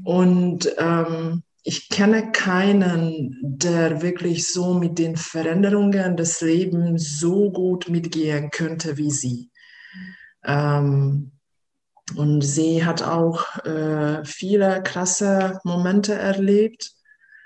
[0.04, 7.88] Und ähm, ich kenne keinen, der wirklich so mit den Veränderungen des Lebens so gut
[7.88, 9.50] mitgehen könnte wie sie.
[10.44, 11.32] Ähm,
[12.16, 16.92] und sie hat auch äh, viele krasse Momente erlebt,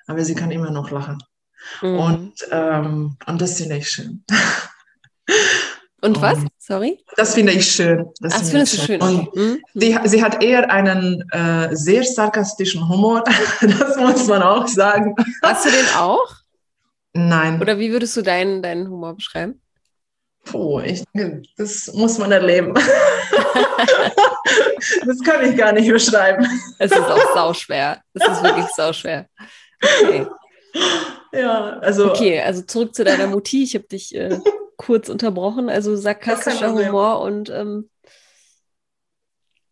[0.08, 1.18] aber sie kann immer noch lachen.
[1.80, 1.98] Mhm.
[1.98, 4.24] Und, ähm, und das finde ich schön.
[6.00, 6.38] Und was?
[6.68, 7.02] Sorry?
[7.16, 8.10] Das finde ich schön.
[8.20, 9.00] Das Ach, das findest du schön.
[9.00, 9.62] Und mhm.
[9.72, 13.24] die, sie hat eher einen äh, sehr sarkastischen Humor,
[13.62, 15.14] das muss man auch sagen.
[15.42, 16.28] Hast du den auch?
[17.14, 17.58] Nein.
[17.62, 19.62] Oder wie würdest du deinen, deinen Humor beschreiben?
[20.44, 22.74] Puh, ich denke, das muss man erleben.
[25.06, 26.46] das kann ich gar nicht beschreiben.
[26.78, 28.02] Es ist auch sauschwer.
[28.12, 29.26] Es ist wirklich sauschwer.
[29.82, 30.26] Okay.
[31.32, 32.10] Ja, also.
[32.10, 33.62] Okay, also zurück zu deiner Mutti.
[33.62, 34.38] Ich habe dich äh,
[34.78, 35.68] kurz unterbrochen.
[35.68, 37.90] Also sarkastischer Humor und, ähm,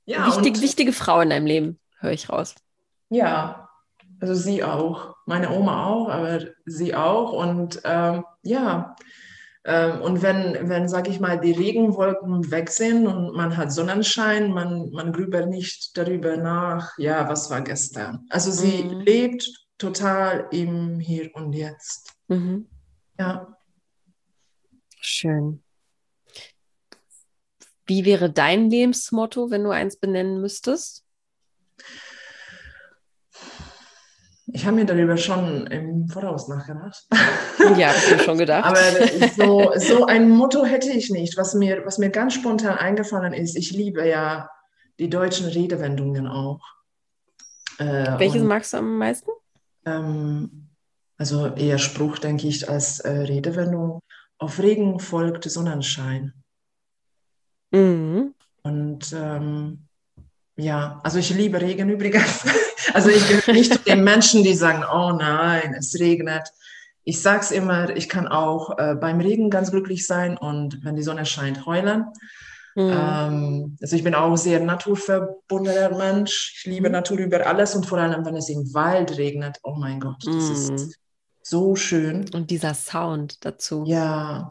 [0.04, 2.54] ja, wichtig, und wichtige Frau in deinem Leben, höre ich raus.
[3.08, 3.70] Ja,
[4.20, 5.16] also sie auch.
[5.24, 7.32] Meine Oma auch, aber sie auch.
[7.32, 8.94] Und ähm, ja,
[9.64, 14.52] ähm, und wenn, wenn sage ich mal, die Regenwolken weg sind und man hat Sonnenschein,
[14.52, 18.26] man, man grübelt nicht darüber nach, ja, was war gestern.
[18.30, 19.00] Also sie mhm.
[19.00, 22.12] lebt total im Hier und Jetzt.
[22.28, 22.68] Mhm.
[23.18, 23.55] Ja.
[25.08, 25.62] Schön.
[27.86, 31.04] Wie wäre dein Lebensmotto, wenn du eins benennen müsstest?
[34.48, 37.06] Ich habe mir darüber schon im Voraus nachgedacht.
[37.76, 38.64] Ja, habe ich mir schon gedacht.
[38.64, 41.36] Aber so, so ein Motto hätte ich nicht.
[41.36, 44.50] Was mir, was mir ganz spontan eingefallen ist, ich liebe ja
[44.98, 46.60] die deutschen Redewendungen auch.
[47.78, 49.30] Äh, Welches und, magst du am meisten?
[49.84, 50.68] Ähm,
[51.16, 54.00] also eher Spruch, denke ich, als äh, Redewendung.
[54.38, 56.34] Auf Regen folgt Sonnenschein.
[57.70, 58.34] Mhm.
[58.62, 59.86] Und ähm,
[60.56, 62.44] ja, also ich liebe Regen übrigens.
[62.92, 66.48] Also ich gehöre nicht zu den Menschen, die sagen, oh nein, es regnet.
[67.02, 70.94] Ich sage es immer, ich kann auch äh, beim Regen ganz glücklich sein und wenn
[70.94, 72.06] die Sonne scheint, heulen.
[72.76, 72.92] Mhm.
[72.92, 76.54] Ähm, also ich bin auch sehr naturverbundener Mensch.
[76.58, 76.92] Ich liebe mhm.
[76.92, 79.58] Natur über alles und vor allem, wenn es im Wald regnet.
[79.62, 80.74] Oh mein Gott, das mhm.
[80.74, 80.98] ist
[81.48, 82.26] so schön.
[82.34, 83.84] Und dieser Sound dazu.
[83.86, 84.50] Ja.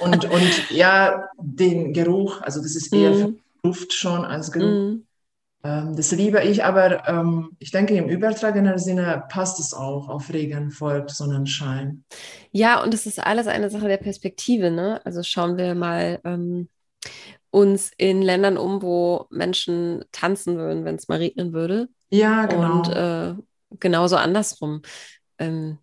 [0.00, 3.40] und, und ja, den Geruch, also das ist eher mhm.
[3.62, 4.66] Luft schon als Geruch.
[4.66, 5.06] Mhm.
[5.64, 10.10] Ähm, das liebe ich, aber ähm, ich denke, im übertragenen Sinne passt es auch.
[10.10, 12.04] Auf Regen folgt Sonnenschein.
[12.50, 14.70] Ja, und es ist alles eine Sache der Perspektive.
[14.70, 15.00] Ne?
[15.04, 16.68] Also schauen wir mal ähm,
[17.50, 21.88] uns in Ländern um, wo Menschen tanzen würden, wenn es mal regnen würde.
[22.10, 22.76] Ja, genau.
[22.76, 23.34] Und äh,
[23.78, 24.82] genauso andersrum.
[25.38, 25.78] Ähm,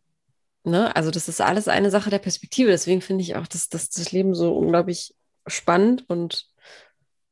[0.69, 0.95] ne?
[0.95, 2.71] Also das ist alles eine Sache der Perspektive.
[2.71, 5.15] Deswegen finde ich auch, dass, dass das Leben so unglaublich
[5.47, 6.47] spannend und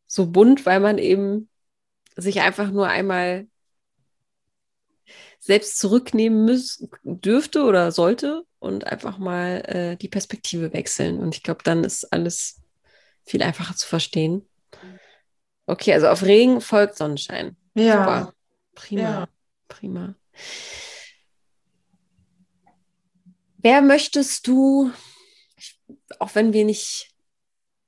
[0.07, 1.49] so bunt, weil man eben
[2.15, 3.47] sich einfach nur einmal
[5.39, 11.19] selbst zurücknehmen müß, dürfte oder sollte und einfach mal äh, die Perspektive wechseln.
[11.19, 12.61] Und ich glaube, dann ist alles
[13.25, 14.47] viel einfacher zu verstehen.
[15.67, 17.55] Okay, also auf Regen folgt Sonnenschein.
[17.75, 17.99] Ja.
[17.99, 18.33] Super.
[18.75, 19.01] Prima.
[19.01, 19.27] Ja.
[19.67, 20.15] Prima.
[23.65, 24.91] Wer möchtest du,
[26.19, 27.09] auch wenn wir nicht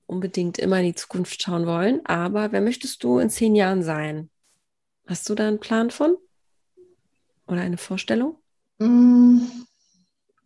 [0.08, 4.32] unbedingt immer in die Zukunft schauen wollen, aber wer möchtest du in zehn Jahren sein?
[5.06, 6.18] Hast du da einen Plan von?
[7.46, 8.40] Oder eine Vorstellung?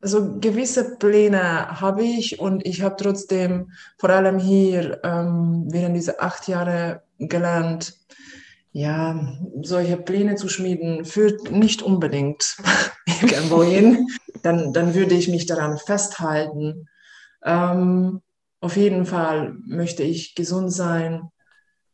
[0.01, 6.21] Also gewisse Pläne habe ich und ich habe trotzdem vor allem hier ähm, während dieser
[6.21, 7.97] acht Jahre gelernt,
[8.73, 12.57] ja, solche Pläne zu schmieden führt nicht unbedingt
[13.21, 14.07] irgendwo hin.
[14.43, 16.87] Dann, dann würde ich mich daran festhalten.
[17.43, 18.21] Ähm,
[18.59, 21.29] auf jeden Fall möchte ich gesund sein,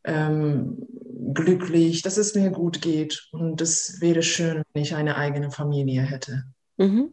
[0.04, 0.86] ähm,
[1.34, 3.28] glücklich, dass es mir gut geht.
[3.32, 6.44] Und es wäre schön, wenn ich eine eigene Familie hätte.
[6.76, 7.12] Mhm.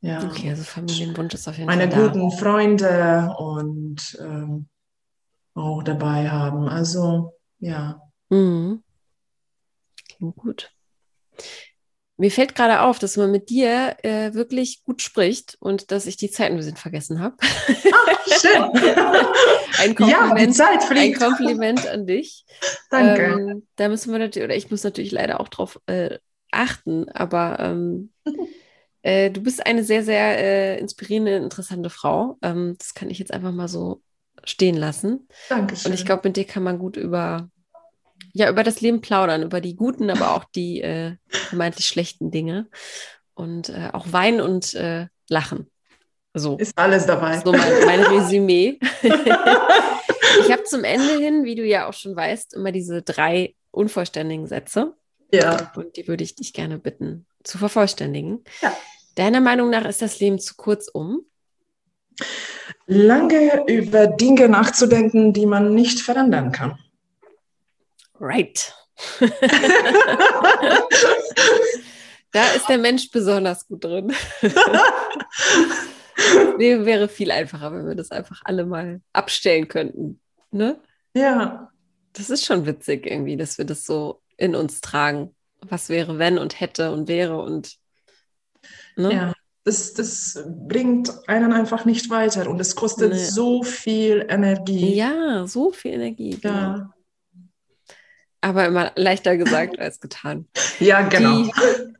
[0.00, 0.24] ja.
[0.24, 2.08] Okay, also Familienwunsch ist auf jeden meine Fall da.
[2.08, 4.68] guten Freunde und ähm,
[5.54, 6.68] auch dabei haben.
[6.68, 8.00] Also ja.
[8.30, 8.82] Mhm.
[10.08, 10.72] Klingt gut.
[12.20, 16.18] Mir fällt gerade auf, dass man mit dir äh, wirklich gut spricht und dass ich
[16.18, 17.36] die Zeit ein bisschen vergessen habe.
[17.40, 18.62] Ach, schön.
[18.62, 18.74] ein
[19.80, 21.18] ja, die Kompliment, Zeit ein fliegt.
[21.18, 22.44] Kompliment an dich.
[22.90, 23.22] Danke.
[23.22, 26.18] Ähm, da müssen wir natürlich, oder ich muss natürlich leider auch drauf äh,
[26.50, 28.12] achten, aber ähm,
[29.02, 32.36] äh, du bist eine sehr, sehr äh, inspirierende, interessante Frau.
[32.42, 34.02] Ähm, das kann ich jetzt einfach mal so
[34.44, 35.26] stehen lassen.
[35.48, 35.90] Dankeschön.
[35.90, 37.48] Und ich glaube, mit dir kann man gut über,
[38.32, 42.68] ja, über das Leben plaudern, über die guten, aber auch die äh, vermeintlich schlechten Dinge.
[43.34, 45.70] Und äh, auch weinen und äh, lachen.
[46.34, 46.56] So.
[46.58, 47.40] ist alles dabei.
[47.44, 48.78] So mein, mein Resümee.
[49.02, 54.46] ich habe zum Ende hin, wie du ja auch schon weißt, immer diese drei unvollständigen
[54.46, 54.94] Sätze.
[55.32, 55.72] ja.
[55.74, 58.44] Und die würde ich dich gerne bitten zu vervollständigen.
[58.60, 58.76] Ja.
[59.16, 61.22] Deiner Meinung nach ist das Leben zu kurz um?
[62.86, 66.78] Lange über Dinge nachzudenken, die man nicht verändern kann.
[68.20, 68.72] Right.
[72.32, 74.12] da ist der Mensch besonders gut drin.
[76.58, 80.20] Leben wäre viel einfacher, wenn wir das einfach alle mal abstellen könnten.
[80.50, 80.78] Ne?
[81.14, 81.66] ja.
[82.12, 85.32] Das ist schon witzig irgendwie, dass wir das so in uns tragen.
[85.60, 87.76] Was wäre, wenn und hätte und wäre und.
[88.96, 89.14] Ne?
[89.14, 93.24] Ja, das, das bringt einen einfach nicht weiter und es kostet Nee.
[93.24, 94.96] so viel Energie.
[94.96, 96.30] Ja, so viel Energie.
[96.30, 96.86] Genau.
[98.40, 100.46] Aber immer leichter gesagt als getan.
[100.78, 101.42] ja genau.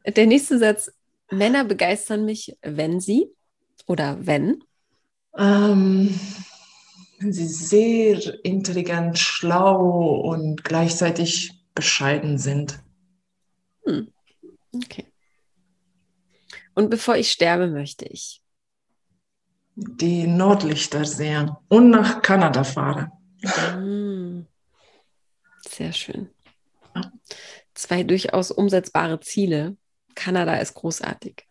[0.07, 0.93] Die, der nächste Satz:
[1.31, 3.29] Männer begeistern mich, wenn sie
[3.87, 4.65] oder wenn.
[5.37, 6.19] Ähm,
[7.19, 12.81] wenn sie sehr intelligent, schlau und gleichzeitig bescheiden sind.
[14.75, 15.07] Okay.
[16.75, 18.43] Und bevor ich sterbe, möchte ich.
[19.75, 23.11] Die Nordlichter sehen und nach Kanada fahren.
[23.77, 24.47] Mm.
[25.81, 26.29] Sehr schön.
[27.73, 29.79] Zwei durchaus umsetzbare Ziele.
[30.15, 31.47] Kanada ist großartig.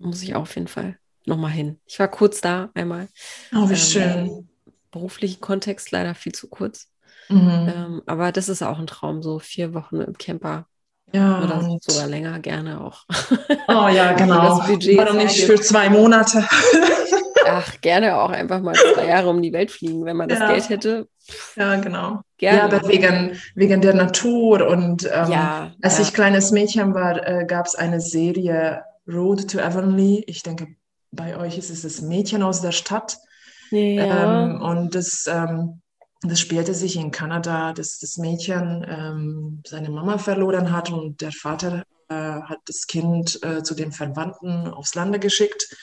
[0.00, 0.96] Muss ich auf jeden Fall
[1.26, 1.78] nochmal hin.
[1.84, 3.08] Ich war kurz da einmal.
[3.54, 4.48] Oh, wie Ähm, schön.
[4.90, 6.88] Beruflichen Kontext leider viel zu kurz.
[7.28, 7.70] Mhm.
[7.76, 10.66] Ähm, aber das ist auch ein Traum, so vier Wochen im Camper
[11.12, 13.04] Ja, oder sogar länger gerne auch.
[13.68, 14.60] oh ja, genau.
[14.60, 16.42] Warum nicht für zwei Monate?
[17.46, 20.52] Ach, gerne auch einfach mal zwei Jahre um die Welt fliegen, wenn man das Ja.
[20.52, 21.08] Geld hätte.
[21.56, 22.22] Ja, genau.
[22.38, 22.58] Gerne.
[22.58, 26.04] Ja, aber wegen, wegen der Natur und ähm, Ja, als ja.
[26.04, 30.22] ich kleines Mädchen war, äh, gab es eine Serie Road to Avonlea.
[30.26, 30.68] Ich denke,
[31.10, 33.18] bei euch ist es das Mädchen aus der Stadt.
[33.70, 34.44] ja.
[34.44, 35.82] Ähm, und das, ähm,
[36.22, 41.32] das spielte sich in Kanada, dass das Mädchen ähm, seine Mama verloren hat und der
[41.32, 45.76] Vater äh, hat das Kind äh, zu den Verwandten aufs Lande geschickt.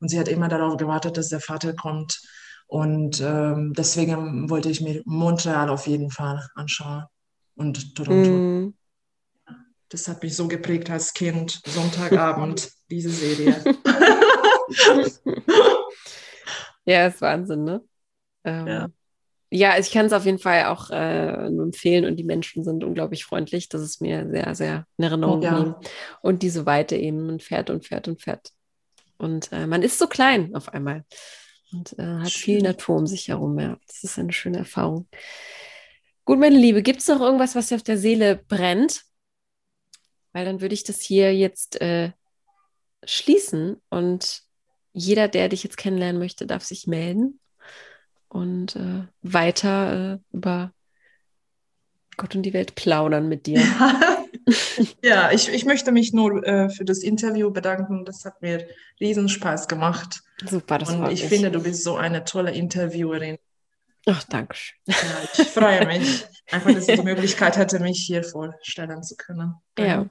[0.00, 2.20] Und sie hat immer darauf gewartet, dass der Vater kommt.
[2.70, 7.04] Und ähm, deswegen wollte ich mir Montreal auf jeden Fall anschauen
[7.56, 8.30] und Toronto.
[8.30, 8.74] Mm.
[9.88, 13.64] Das hat mich so geprägt als Kind, Sonntagabend, diese Serie.
[16.84, 17.82] Ja, ist Wahnsinn, ne?
[18.44, 18.88] Ähm, Ja.
[19.50, 19.78] ja.
[19.78, 23.24] ich kann es auf jeden Fall auch äh, nur empfehlen und die Menschen sind unglaublich
[23.24, 23.68] freundlich.
[23.68, 25.56] Das ist mir sehr, sehr in Erinnerung Ja.
[25.56, 25.74] geblieben.
[26.22, 28.50] Und diese Weite eben, man fährt und fährt und fährt.
[29.18, 31.04] Und äh, man ist so klein auf einmal
[31.72, 32.64] und äh, hat viel Schön.
[32.64, 33.58] Natur um sich herum.
[33.58, 35.08] Ja, das ist eine schöne Erfahrung.
[36.24, 39.02] Gut, meine Liebe, gibt es noch irgendwas, was dir auf der Seele brennt?
[40.32, 42.12] Weil dann würde ich das hier jetzt äh,
[43.04, 44.42] schließen und
[44.92, 47.40] jeder, der dich jetzt kennenlernen möchte, darf sich melden
[48.28, 50.72] und äh, weiter äh, über
[52.16, 53.62] Gott und die Welt plaudern mit dir.
[55.02, 58.04] Ja, ich, ich möchte mich nur äh, für das Interview bedanken.
[58.04, 58.66] Das hat mir
[59.00, 60.22] riesen Spaß gemacht.
[60.46, 61.28] Super, das Und ich mich.
[61.28, 63.38] finde, du bist so eine tolle Interviewerin.
[64.06, 64.78] Ach, danke schön.
[64.86, 64.96] Ja,
[65.38, 69.54] ich freue mich, einfach, dass ich die Möglichkeit hatte, mich hier vorstellen zu können.
[69.78, 70.06] Ja.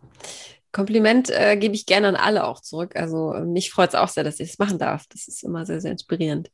[0.71, 2.95] Kompliment äh, gebe ich gerne an alle auch zurück.
[2.95, 5.07] Also äh, mich freut es auch sehr, dass ich es machen darf.
[5.07, 6.51] Das ist immer sehr, sehr inspirierend.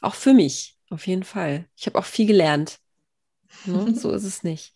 [0.00, 1.66] Auch für mich, auf jeden Fall.
[1.76, 2.78] Ich habe auch viel gelernt.
[3.64, 3.94] Ne?
[3.96, 4.74] so ist es nicht.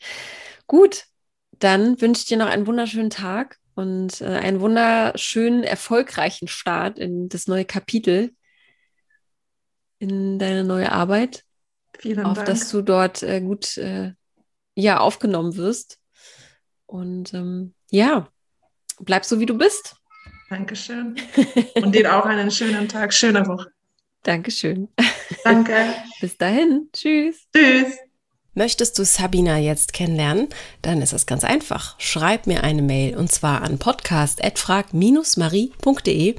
[0.67, 1.05] Gut,
[1.53, 7.29] dann wünsche ich dir noch einen wunderschönen Tag und äh, einen wunderschönen, erfolgreichen Start in
[7.29, 8.35] das neue Kapitel,
[9.99, 11.45] in deine neue Arbeit,
[11.99, 12.49] Vielen auf Dank.
[12.49, 14.13] dass du dort äh, gut äh,
[14.75, 15.99] ja, aufgenommen wirst.
[16.87, 18.29] Und ähm, ja,
[19.01, 19.97] bleib so, wie du bist.
[20.51, 21.17] Dankeschön.
[21.77, 23.73] Und dir auch einen schönen Tag, schöne Woche.
[24.23, 24.89] Dankeschön.
[25.45, 25.95] Danke.
[26.21, 26.89] Bis dahin.
[26.93, 27.47] Tschüss.
[27.55, 28.12] Tschüss.
[28.55, 30.49] Möchtest du Sabina jetzt kennenlernen?
[30.83, 31.95] Dann ist es ganz einfach.
[31.99, 36.35] Schreib mir eine Mail und zwar an podcast.frag-marie.de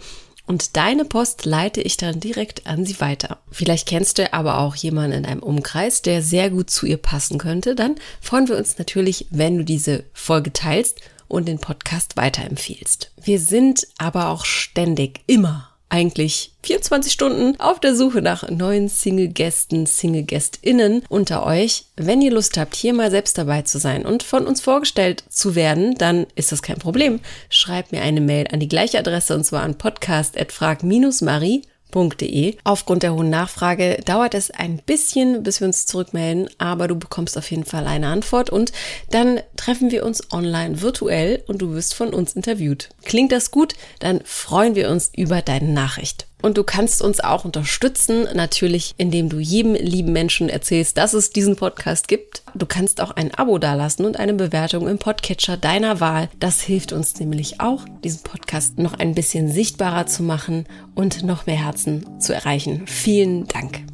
[0.45, 3.39] und deine Post leite ich dann direkt an sie weiter.
[3.49, 7.39] Vielleicht kennst du aber auch jemanden in einem Umkreis, der sehr gut zu ihr passen
[7.39, 7.74] könnte.
[7.74, 13.11] Dann freuen wir uns natürlich, wenn du diese Folge teilst und den Podcast weiterempfiehlst.
[13.24, 19.86] Wir sind aber auch ständig immer eigentlich 24 Stunden auf der Suche nach neuen Single-Gästen,
[19.86, 21.86] Single-GästInnen unter euch.
[21.96, 25.54] Wenn ihr Lust habt, hier mal selbst dabei zu sein und von uns vorgestellt zu
[25.54, 27.20] werden, dann ist das kein Problem.
[27.50, 31.62] Schreibt mir eine Mail an die gleiche Adresse und zwar an podcast.frag-marie
[31.94, 32.58] www.ernährungsberatung.de.
[32.64, 37.38] Aufgrund der hohen Nachfrage dauert es ein bisschen, bis wir uns zurückmelden, aber du bekommst
[37.38, 38.72] auf jeden Fall eine Antwort und
[39.12, 42.89] dann treffen wir uns online virtuell und du wirst von uns interviewt.
[43.04, 43.76] Klingt das gut?
[44.00, 46.28] Dann freuen wir uns über deine Nachricht.
[46.44, 51.30] Und du kannst uns auch unterstützen, natürlich, indem du jedem lieben Menschen erzählst, dass es
[51.30, 52.44] diesen Podcast gibt.
[52.54, 56.30] Du kannst auch ein Abo dalassen und eine Bewertung im Podcatcher deiner Wahl.
[56.41, 60.66] Das hilft uns nämlich auch, diesen Podcast noch ein bisschen sichtbarer zu machen
[60.96, 62.88] und noch mehr Herzen zu erreichen.
[62.88, 63.93] Vielen Dank.